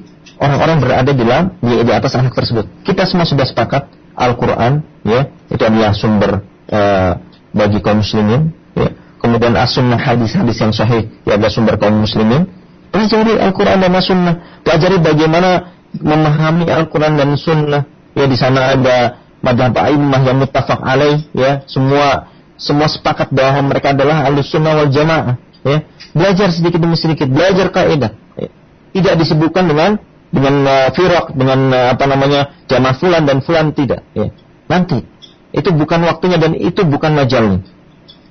orang-orang 0.40 0.76
berada 0.80 1.10
di 1.12 1.22
dalam 1.24 1.44
di, 1.60 1.72
di 1.84 1.92
atas 1.92 2.16
al-haq 2.16 2.34
tersebut. 2.34 2.66
Kita 2.82 3.04
semua 3.04 3.28
sudah 3.28 3.44
sepakat 3.44 3.88
Al-Qur'an 4.18 4.82
ya, 5.06 5.30
itu 5.48 5.62
adalah 5.62 5.94
sumber 5.94 6.42
uh, 6.68 7.12
bagi 7.54 7.78
kaum 7.78 8.02
muslimin 8.02 8.50
ya. 8.74 8.90
Kemudian 9.18 9.54
as-sunnah 9.54 9.98
hadis-hadis 9.98 10.58
yang 10.58 10.74
sahih 10.74 11.06
ya 11.22 11.38
adalah 11.38 11.52
sumber 11.54 11.74
kaum 11.78 12.02
muslimin. 12.02 12.50
Pelajari 12.90 13.38
Al-Qur'an 13.38 13.78
dan 13.78 13.94
as-sunnah. 13.94 14.34
Pelajari 14.66 14.96
bagaimana 14.98 15.50
memahami 15.94 16.66
Al-Qur'an 16.66 17.14
dan 17.14 17.38
sunnah. 17.38 17.86
Ya 18.18 18.26
di 18.26 18.34
sana 18.34 18.74
ada 18.74 19.22
madhab 19.38 19.74
a'immah 19.78 20.20
yang 20.26 20.42
muttafaq 20.42 20.82
alaih 20.82 21.22
ya, 21.30 21.62
semua 21.70 22.26
semua 22.58 22.90
sepakat 22.90 23.30
bahwa 23.30 23.70
mereka 23.70 23.94
adalah 23.94 24.26
al-sunnah 24.26 24.82
wal 24.82 24.90
jamaah 24.90 25.38
ya 25.62 25.86
belajar 26.10 26.50
sedikit 26.50 26.82
demi 26.82 26.98
sedikit 26.98 27.30
belajar 27.30 27.70
kaidah 27.70 28.12
ya. 28.34 28.50
tidak 28.98 29.14
disebutkan 29.22 29.70
dengan 29.70 29.90
dengan 30.28 30.54
uh, 30.68 30.88
firaq 30.92 31.32
dengan 31.32 31.60
uh, 31.72 31.88
apa 31.96 32.04
namanya 32.04 32.40
jamaah 32.68 32.96
fulan 33.00 33.24
dan 33.24 33.40
fulan 33.40 33.72
tidak 33.72 34.04
ya. 34.12 34.28
nanti 34.68 35.04
itu 35.52 35.72
bukan 35.72 36.04
waktunya 36.04 36.36
dan 36.36 36.52
itu 36.52 36.84
bukan 36.84 37.16
majalnya. 37.16 37.64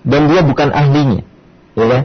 Dan 0.08 0.30
dia 0.32 0.46
bukan 0.46 0.70
ahlinya 0.72 1.26
ya 1.76 1.86
kan? 1.90 2.04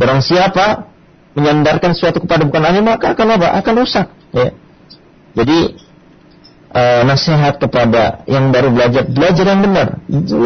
barang 0.00 0.20
siapa 0.24 0.88
menyandarkan 1.36 1.92
sesuatu 1.92 2.24
kepada 2.24 2.48
bukan 2.48 2.62
ahli 2.64 2.80
maka 2.84 3.16
akan 3.16 3.36
apa? 3.40 3.48
Akan 3.56 3.74
rusak 3.80 4.06
ya. 4.36 4.52
Jadi 5.34 5.58
uh, 6.76 7.02
nasihat 7.08 7.56
kepada 7.56 8.22
yang 8.28 8.52
baru 8.52 8.68
belajar 8.70 9.08
belajar 9.08 9.44
yang 9.48 9.60
benar. 9.64 9.88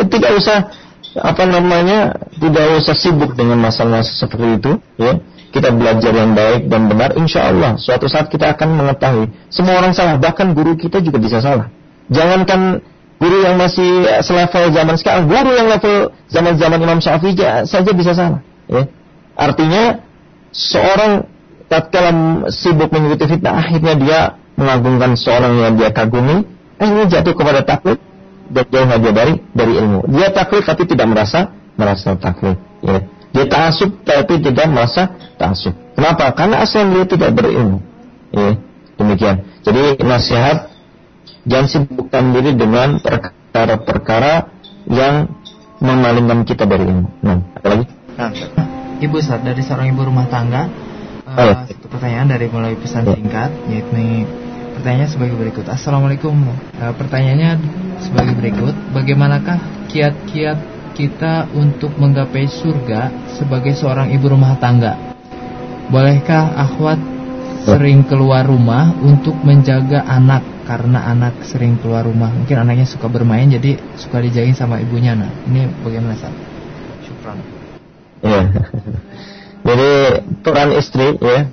Tidak 0.06 0.30
usah 0.38 0.70
apa 1.14 1.44
namanya 1.46 2.14
tidak 2.38 2.82
usah 2.82 2.94
sibuk 2.98 3.38
dengan 3.38 3.62
masalah 3.62 4.02
seperti 4.02 4.58
itu 4.58 4.72
ya 4.98 5.22
kita 5.54 5.70
belajar 5.70 6.10
yang 6.10 6.34
baik 6.34 6.66
dan 6.66 6.90
benar 6.90 7.14
insya 7.14 7.54
Allah 7.54 7.78
suatu 7.78 8.10
saat 8.10 8.26
kita 8.26 8.58
akan 8.58 8.74
mengetahui 8.74 9.30
semua 9.46 9.78
orang 9.78 9.94
salah 9.94 10.18
bahkan 10.18 10.50
guru 10.50 10.74
kita 10.74 10.98
juga 10.98 11.22
bisa 11.22 11.38
salah 11.38 11.70
jangankan 12.10 12.82
guru 13.22 13.46
yang 13.46 13.54
masih 13.54 14.02
selevel 14.26 14.74
zaman 14.74 14.98
sekarang 14.98 15.30
guru 15.30 15.50
yang 15.54 15.70
level 15.70 16.10
zaman 16.26 16.58
zaman 16.58 16.78
Imam 16.82 16.98
Syafi'i 16.98 17.38
saja 17.64 17.90
bisa 17.94 18.12
salah 18.12 18.42
ya 18.66 18.90
artinya 19.38 20.02
seorang 20.50 21.30
tatkala 21.70 22.10
sibuk 22.50 22.90
mengikuti 22.90 23.30
fitnah 23.30 23.62
akhirnya 23.62 23.94
dia 23.94 24.20
mengagungkan 24.58 25.14
seorang 25.14 25.54
yang 25.62 25.72
dia 25.78 25.94
kagumi 25.94 26.42
akhirnya 26.82 27.06
jatuh 27.06 27.34
kepada 27.38 27.62
takut 27.62 27.96
dan 28.50 28.64
jauh 28.68 29.12
dari 29.14 29.40
dari 29.56 29.72
ilmu. 29.80 30.04
Dia 30.12 30.28
taklid 30.34 30.64
tapi 30.66 30.84
tidak 30.84 31.06
merasa 31.08 31.48
merasa 31.74 32.12
taklid. 32.18 32.58
Ya. 32.84 33.00
Dia 33.34 33.50
taasub 33.50 34.06
tapi 34.06 34.38
tidak 34.38 34.70
merasa 34.70 35.10
taasub. 35.34 35.74
Kenapa? 35.98 36.30
Karena 36.38 36.62
asal 36.62 36.86
dia 36.94 37.02
tidak 37.02 37.34
berilmu. 37.34 37.82
Ya. 38.30 38.54
Demikian. 38.94 39.42
Jadi 39.66 39.98
nasihat 40.06 40.70
jangan 41.42 41.66
sibukkan 41.66 42.24
diri 42.30 42.54
dengan 42.54 43.02
perkara-perkara 43.02 44.54
yang 44.86 45.34
memalingkan 45.82 46.46
kita 46.46 46.62
dari 46.64 46.86
ilmu. 46.86 47.08
Nah, 47.26 47.38
apa 47.58 47.66
lagi? 47.66 47.84
Nah, 48.14 48.30
ibu 49.02 49.16
saat 49.18 49.42
dari 49.42 49.60
seorang 49.66 49.90
ibu 49.90 50.06
rumah 50.06 50.30
tangga, 50.30 50.70
uh, 51.26 51.66
satu 51.66 51.86
pertanyaan 51.90 52.30
dari 52.30 52.46
mulai 52.48 52.78
pesan 52.78 53.04
ya. 53.04 53.18
singkat, 53.18 53.50
yaitu 53.66 54.24
pertanyaannya 54.78 55.08
sebagai 55.10 55.36
berikut. 55.36 55.66
Assalamualaikum. 55.66 56.34
Uh, 56.78 56.94
pertanyaannya 56.94 57.58
sebagai 57.98 58.34
berikut. 58.38 58.74
Bagaimanakah 58.94 59.90
kiat-kiat 59.90 60.73
kita 60.94 61.50
untuk 61.52 61.98
menggapai 61.98 62.46
surga 62.46 63.10
sebagai 63.34 63.74
seorang 63.74 64.14
ibu 64.14 64.30
rumah 64.30 64.54
tangga? 64.62 64.94
Bolehkah 65.90 66.54
akhwat 66.54 66.96
sering 67.66 68.06
keluar 68.06 68.46
rumah 68.46 68.94
untuk 69.02 69.34
menjaga 69.42 70.06
anak 70.06 70.46
karena 70.64 71.10
anak 71.10 71.42
sering 71.44 71.76
keluar 71.82 72.06
rumah? 72.06 72.30
Mungkin 72.30 72.56
anaknya 72.56 72.86
suka 72.86 73.10
bermain 73.10 73.50
jadi 73.50 73.76
suka 73.98 74.22
dijagain 74.22 74.54
sama 74.54 74.78
ibunya. 74.78 75.12
Nah, 75.12 75.28
ini 75.50 75.66
bagaimana 75.82 76.14
Sal? 76.16 76.32
Syukran. 77.04 77.42
Ya. 78.24 78.42
Jadi 79.64 79.90
peran 80.44 80.70
istri 80.76 81.16
ya 81.24 81.48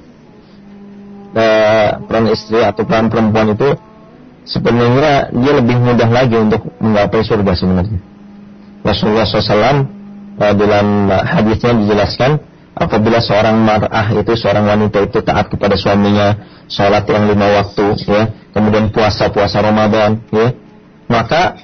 uh, 1.36 1.90
peran 2.06 2.28
istri 2.32 2.60
atau 2.60 2.84
peran 2.84 3.08
perempuan 3.08 3.56
itu 3.56 3.72
sebenarnya 4.44 5.32
dia 5.32 5.54
lebih 5.56 5.78
mudah 5.80 6.10
lagi 6.12 6.36
untuk 6.36 6.76
menggapai 6.84 7.24
surga 7.24 7.54
sebenarnya. 7.56 8.00
Rasulullah 8.82 9.26
SAW 9.30 9.86
uh, 10.42 10.54
dalam 10.58 11.10
hadisnya 11.10 11.78
dijelaskan 11.78 12.42
apabila 12.76 13.20
seorang 13.22 13.62
mar'ah 13.62 14.16
itu 14.16 14.34
seorang 14.34 14.66
wanita 14.66 15.06
itu 15.06 15.20
taat 15.22 15.52
kepada 15.52 15.76
suaminya, 15.78 16.40
sholat 16.72 17.06
yang 17.06 17.28
lima 17.30 17.62
waktu, 17.62 17.86
ya, 18.08 18.24
kemudian 18.56 18.90
puasa 18.90 19.30
puasa 19.30 19.60
Ramadan, 19.60 20.24
ya, 20.32 20.56
maka 21.12 21.60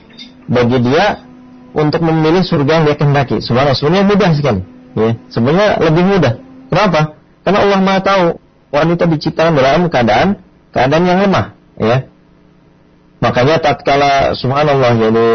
bagi 0.45 0.77
dia 0.83 1.25
untuk 1.73 2.03
memilih 2.03 2.43
surga 2.43 2.81
yang 2.81 2.85
dia 2.85 2.97
kehendaki. 2.99 3.41
Sebenarnya 3.41 3.75
sebenarnya 3.77 4.05
mudah 4.07 4.31
sekali, 4.35 4.61
ya, 4.93 5.09
sebenarnya 5.31 5.67
lebih 5.81 6.03
mudah. 6.05 6.33
Kenapa? 6.67 7.01
Karena 7.47 7.59
Allah 7.63 7.79
Maha 7.79 7.99
tahu 8.03 8.25
wanita 8.75 9.03
diciptakan 9.07 9.55
dalam 9.55 9.87
keadaan 9.87 10.43
keadaan 10.75 11.03
yang 11.07 11.19
lemah, 11.23 11.55
ya. 11.79 11.97
Makanya 13.17 13.57
tatkala 13.57 14.37
subhanallah 14.37 14.91
jadi 14.93 15.27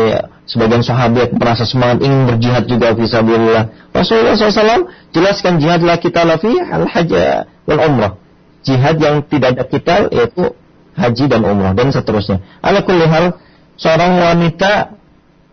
sebagian 0.47 0.82
sahabat 0.82 1.34
merasa 1.34 1.62
semangat 1.62 2.03
ingin 2.03 2.26
berjihad 2.26 2.64
juga 2.66 2.95
fisabilillah. 2.95 3.93
Rasulullah 3.95 4.34
SAW 4.34 4.90
jelaskan 5.14 5.62
jihadlah 5.62 5.97
kita 6.03 6.26
lafi 6.26 6.53
al 6.59 6.86
hajj 6.90 7.12
wal 7.68 7.80
umrah. 7.82 8.12
Jihad 8.62 8.99
yang 9.03 9.26
tidak 9.26 9.59
ada 9.59 9.64
kita 9.66 9.95
yaitu 10.11 10.55
haji 10.95 11.24
dan 11.26 11.43
umrah 11.43 11.74
dan 11.74 11.90
seterusnya. 11.90 12.43
Ala 12.62 12.82
kulli 12.86 13.07
hal 13.07 13.38
seorang 13.78 14.22
wanita 14.22 14.95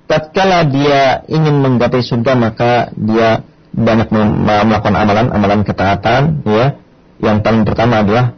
tatkala 0.06 0.66
dia 0.70 1.26
ingin 1.30 1.62
menggapai 1.62 2.02
surga 2.02 2.34
maka 2.38 2.94
dia 2.94 3.46
banyak 3.70 4.10
melakukan 4.46 4.96
amalan-amalan 4.98 5.62
ketaatan 5.66 6.46
ya. 6.46 6.78
Yang 7.20 7.38
paling 7.44 7.64
pertama 7.68 8.00
adalah 8.00 8.32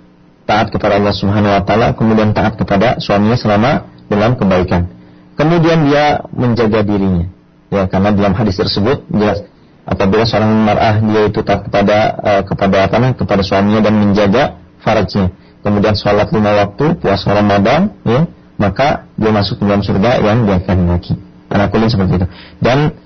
taat 0.49 0.74
kepada 0.74 0.97
Allah 0.97 1.14
Subhanahu 1.14 1.54
wa 1.54 1.62
taala, 1.62 1.93
kemudian 1.93 2.34
taat 2.34 2.58
kepada 2.58 2.97
suaminya 2.97 3.38
selama 3.38 3.72
dalam 4.10 4.34
kebaikan 4.34 5.01
kemudian 5.42 5.89
dia 5.89 6.22
menjaga 6.30 6.86
dirinya. 6.86 7.26
Ya, 7.74 7.89
karena 7.89 8.14
dalam 8.14 8.38
hadis 8.38 8.62
tersebut 8.62 9.10
jelas 9.10 9.42
apabila 9.89 10.28
seorang 10.28 10.54
mar'ah 10.62 11.02
dia 11.02 11.22
itu 11.32 11.42
taat 11.42 11.66
kepada 11.66 11.98
uh, 12.20 12.42
kepada 12.46 12.86
apa 12.86 12.94
namanya 13.02 13.16
kepada 13.18 13.42
suaminya 13.42 13.82
dan 13.82 13.94
menjaga 13.98 14.44
farajnya. 14.86 15.34
Kemudian 15.62 15.94
sholat 15.94 16.30
lima 16.34 16.58
waktu, 16.58 16.98
puasa 16.98 17.32
Ramadan, 17.32 17.94
ya, 18.02 18.26
maka 18.58 19.06
dia 19.14 19.30
masuk 19.30 19.62
ke 19.62 19.64
dalam 19.66 19.82
surga 19.86 20.18
yang 20.22 20.46
dia 20.46 20.58
kehendaki. 20.62 21.14
Anak 21.54 21.70
kulit 21.70 21.94
seperti 21.94 22.18
itu. 22.18 22.28
Dan 22.58 22.98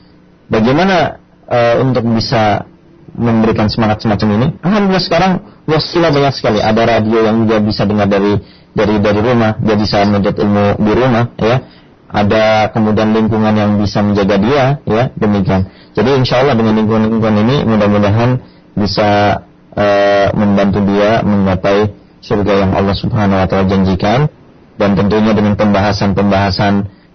bagaimana 0.47 1.19
uh, 1.51 1.83
untuk 1.83 2.07
bisa 2.15 2.63
memberikan 3.11 3.67
semangat 3.67 4.01
semacam 4.03 4.27
ini? 4.39 4.47
Alhamdulillah 4.63 5.03
sekarang 5.03 5.31
wasilah 5.67 6.15
banyak 6.15 6.33
sekali. 6.35 6.59
Ada 6.63 6.81
radio 6.99 7.27
yang 7.27 7.43
dia 7.43 7.59
bisa 7.59 7.83
dengar 7.83 8.07
dari 8.07 8.39
dari 8.71 9.03
dari 9.03 9.19
rumah, 9.19 9.59
dia 9.59 9.75
bisa 9.75 10.03
menuntut 10.07 10.35
ilmu 10.35 10.79
di 10.79 10.93
rumah, 10.95 11.23
ya 11.39 11.55
ada 12.15 12.71
kemudian 12.71 13.11
lingkungan 13.11 13.51
yang 13.51 13.75
bisa 13.75 13.99
menjaga 13.99 14.39
dia 14.39 14.63
ya 14.87 15.03
demikian. 15.19 15.67
Jadi 15.91 16.15
insya 16.15 16.39
Allah 16.39 16.55
dengan 16.55 16.79
lingkungan-lingkungan 16.79 17.35
ini 17.43 17.55
mudah-mudahan 17.67 18.39
bisa 18.71 19.43
uh, 19.75 20.27
membantu 20.31 20.79
dia 20.87 21.19
menggapai 21.27 21.91
surga 22.23 22.53
yang 22.63 22.71
Allah 22.71 22.95
Subhanahu 22.95 23.43
Wa 23.43 23.47
Taala 23.51 23.67
janjikan. 23.67 24.31
Dan 24.75 24.91
tentunya 24.99 25.31
dengan 25.31 25.55
pembahasan-pembahasan 25.55 26.73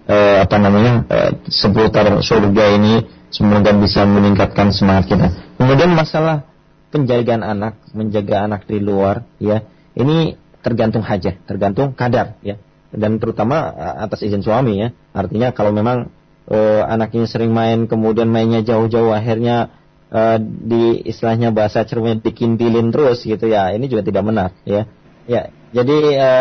uh, 0.09 0.37
apa 0.41 0.55
namanya 0.57 1.05
uh, 1.09 1.29
seputar 1.45 2.09
surga 2.21 2.65
ini 2.77 3.05
semoga 3.29 3.69
bisa 3.77 4.01
meningkatkan 4.05 4.73
semangat 4.73 5.13
kita. 5.13 5.29
Kemudian 5.61 5.93
masalah 5.93 6.45
penjagaan 6.89 7.41
anak 7.41 7.77
menjaga 7.93 8.45
anak 8.45 8.65
di 8.65 8.77
luar 8.81 9.25
ya 9.39 9.63
ini 9.93 10.35
tergantung 10.61 11.01
hajat 11.01 11.41
tergantung 11.47 11.95
kadar 11.95 12.37
ya 12.43 12.59
dan 12.91 13.17
terutama 13.17 13.71
atas 14.03 14.23
izin 14.23 14.43
suami 14.43 14.79
ya. 14.79 14.87
Artinya 15.15 15.55
kalau 15.55 15.71
memang 15.71 16.11
e, 16.47 16.57
anaknya 16.83 17.27
sering 17.27 17.55
main 17.55 17.87
kemudian 17.87 18.27
mainnya 18.27 18.59
jauh-jauh 18.63 19.15
akhirnya 19.15 19.71
e, 20.11 20.21
di 20.43 20.83
istilahnya 21.07 21.55
bahasa 21.55 21.87
cermin 21.87 22.19
dikintilin 22.19 22.91
terus 22.91 23.23
gitu 23.23 23.47
ya. 23.47 23.71
Ini 23.71 23.85
juga 23.87 24.03
tidak 24.03 24.23
benar 24.27 24.49
ya. 24.67 24.87
Ya, 25.29 25.53
jadi 25.71 25.97
e, 26.19 26.31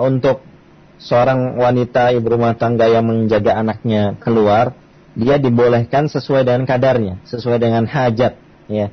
untuk 0.00 0.40
seorang 0.98 1.60
wanita 1.60 2.16
ibu 2.16 2.26
rumah 2.26 2.56
tangga 2.56 2.88
yang 2.88 3.06
menjaga 3.06 3.60
anaknya 3.60 4.16
keluar, 4.18 4.74
dia 5.12 5.36
dibolehkan 5.36 6.08
sesuai 6.08 6.48
dengan 6.48 6.64
kadarnya, 6.64 7.20
sesuai 7.28 7.60
dengan 7.60 7.84
hajat 7.84 8.40
ya. 8.72 8.88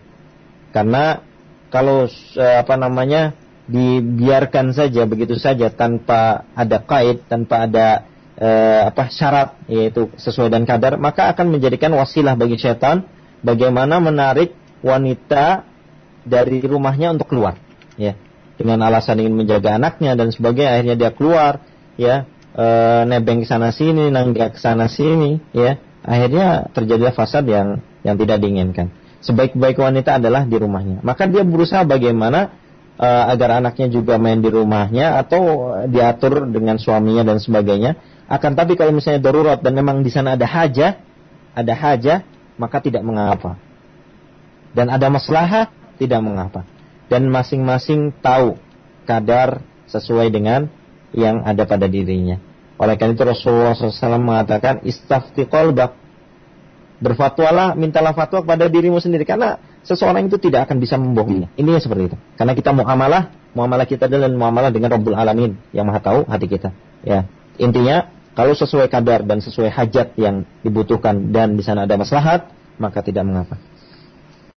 Karena 0.76 1.24
kalau 1.72 2.12
apa 2.36 2.76
namanya 2.76 3.32
dibiarkan 3.66 4.78
saja 4.78 5.10
begitu 5.10 5.38
saja 5.42 5.74
tanpa 5.74 6.46
ada 6.54 6.78
kait, 6.86 7.26
tanpa 7.26 7.66
ada 7.66 8.06
e, 8.38 8.50
apa 8.94 9.10
syarat 9.10 9.58
yaitu 9.66 10.12
sesuai 10.16 10.54
dan 10.54 10.70
kadar, 10.70 11.02
maka 11.02 11.34
akan 11.34 11.58
menjadikan 11.58 11.90
wasilah 11.98 12.38
bagi 12.38 12.62
setan 12.62 13.10
bagaimana 13.42 13.98
menarik 13.98 14.54
wanita 14.86 15.66
dari 16.26 16.62
rumahnya 16.62 17.18
untuk 17.18 17.34
keluar, 17.34 17.58
ya. 17.98 18.14
Dengan 18.56 18.88
alasan 18.88 19.20
ingin 19.20 19.36
menjaga 19.36 19.76
anaknya 19.76 20.16
dan 20.16 20.32
sebagainya 20.32 20.70
akhirnya 20.80 20.96
dia 20.96 21.12
keluar, 21.12 21.54
ya, 21.98 22.30
e, 22.54 22.66
nebeng 23.10 23.42
ke 23.44 23.48
sana 23.50 23.74
sini, 23.74 24.14
nanggak 24.14 24.56
ke 24.56 24.60
sana 24.62 24.86
sini, 24.86 25.42
ya. 25.58 25.82
Akhirnya 26.06 26.70
terjadilah 26.70 27.18
fasad 27.18 27.50
yang 27.50 27.82
yang 28.06 28.14
tidak 28.22 28.38
diinginkan. 28.46 28.94
Sebaik-baik 29.26 29.82
wanita 29.82 30.22
adalah 30.22 30.46
di 30.46 30.54
rumahnya. 30.54 31.02
Maka 31.02 31.26
dia 31.26 31.42
berusaha 31.42 31.82
bagaimana 31.82 32.54
uh, 33.00 33.24
agar 33.32 33.60
anaknya 33.60 33.88
juga 33.92 34.16
main 34.16 34.40
di 34.40 34.50
rumahnya 34.52 35.20
atau 35.20 35.74
diatur 35.88 36.48
dengan 36.50 36.80
suaminya 36.80 37.24
dan 37.28 37.40
sebagainya. 37.40 38.00
Akan 38.26 38.58
tapi 38.58 38.74
kalau 38.74 38.90
misalnya 38.90 39.22
darurat 39.22 39.60
dan 39.62 39.78
memang 39.78 40.02
di 40.02 40.10
sana 40.10 40.34
ada 40.34 40.50
hajah, 40.50 40.98
ada 41.54 41.74
hajah, 41.78 42.20
maka 42.58 42.82
tidak 42.82 43.06
mengapa. 43.06 43.60
Dan 44.76 44.92
ada 44.92 45.08
masalah 45.08 45.72
tidak 46.02 46.22
mengapa. 46.26 46.68
Dan 47.08 47.30
masing-masing 47.30 48.12
tahu 48.20 48.58
kadar 49.06 49.62
sesuai 49.88 50.34
dengan 50.34 50.68
yang 51.14 51.46
ada 51.46 51.64
pada 51.70 51.86
dirinya. 51.86 52.42
Oleh 52.76 53.00
karena 53.00 53.16
itu 53.16 53.24
Rasulullah 53.24 53.72
SAW 53.72 54.20
mengatakan 54.20 54.84
istafti 54.84 55.48
qalbak. 55.48 55.96
Berfatwalah, 56.96 57.76
mintalah 57.76 58.16
fatwa 58.16 58.44
kepada 58.44 58.68
dirimu 58.72 59.00
sendiri. 59.00 59.24
Karena 59.24 59.60
seseorang 59.86 60.28
itu 60.28 60.42
tidak 60.42 60.68
akan 60.68 60.82
bisa 60.82 60.98
membohonginya. 60.98 61.54
Ini 61.56 61.78
seperti 61.78 62.12
itu. 62.12 62.18
Karena 62.36 62.58
kita 62.58 62.74
muamalah, 62.74 63.32
muamalah 63.54 63.86
kita 63.86 64.10
adalah 64.10 64.28
muamalah 64.28 64.74
dengan 64.74 64.92
Rabbul 64.98 65.16
Alamin 65.16 65.56
yang 65.72 65.86
Maha 65.86 66.02
tahu 66.02 66.26
hati 66.26 66.50
kita. 66.50 66.74
Ya. 67.06 67.30
Intinya 67.62 68.10
kalau 68.36 68.52
sesuai 68.52 68.92
kadar 68.92 69.24
dan 69.24 69.40
sesuai 69.40 69.72
hajat 69.72 70.18
yang 70.20 70.44
dibutuhkan 70.66 71.32
dan 71.32 71.56
di 71.56 71.64
sana 71.64 71.88
ada 71.88 71.96
maslahat, 71.96 72.52
maka 72.82 73.00
tidak 73.00 73.24
mengapa. 73.24 73.56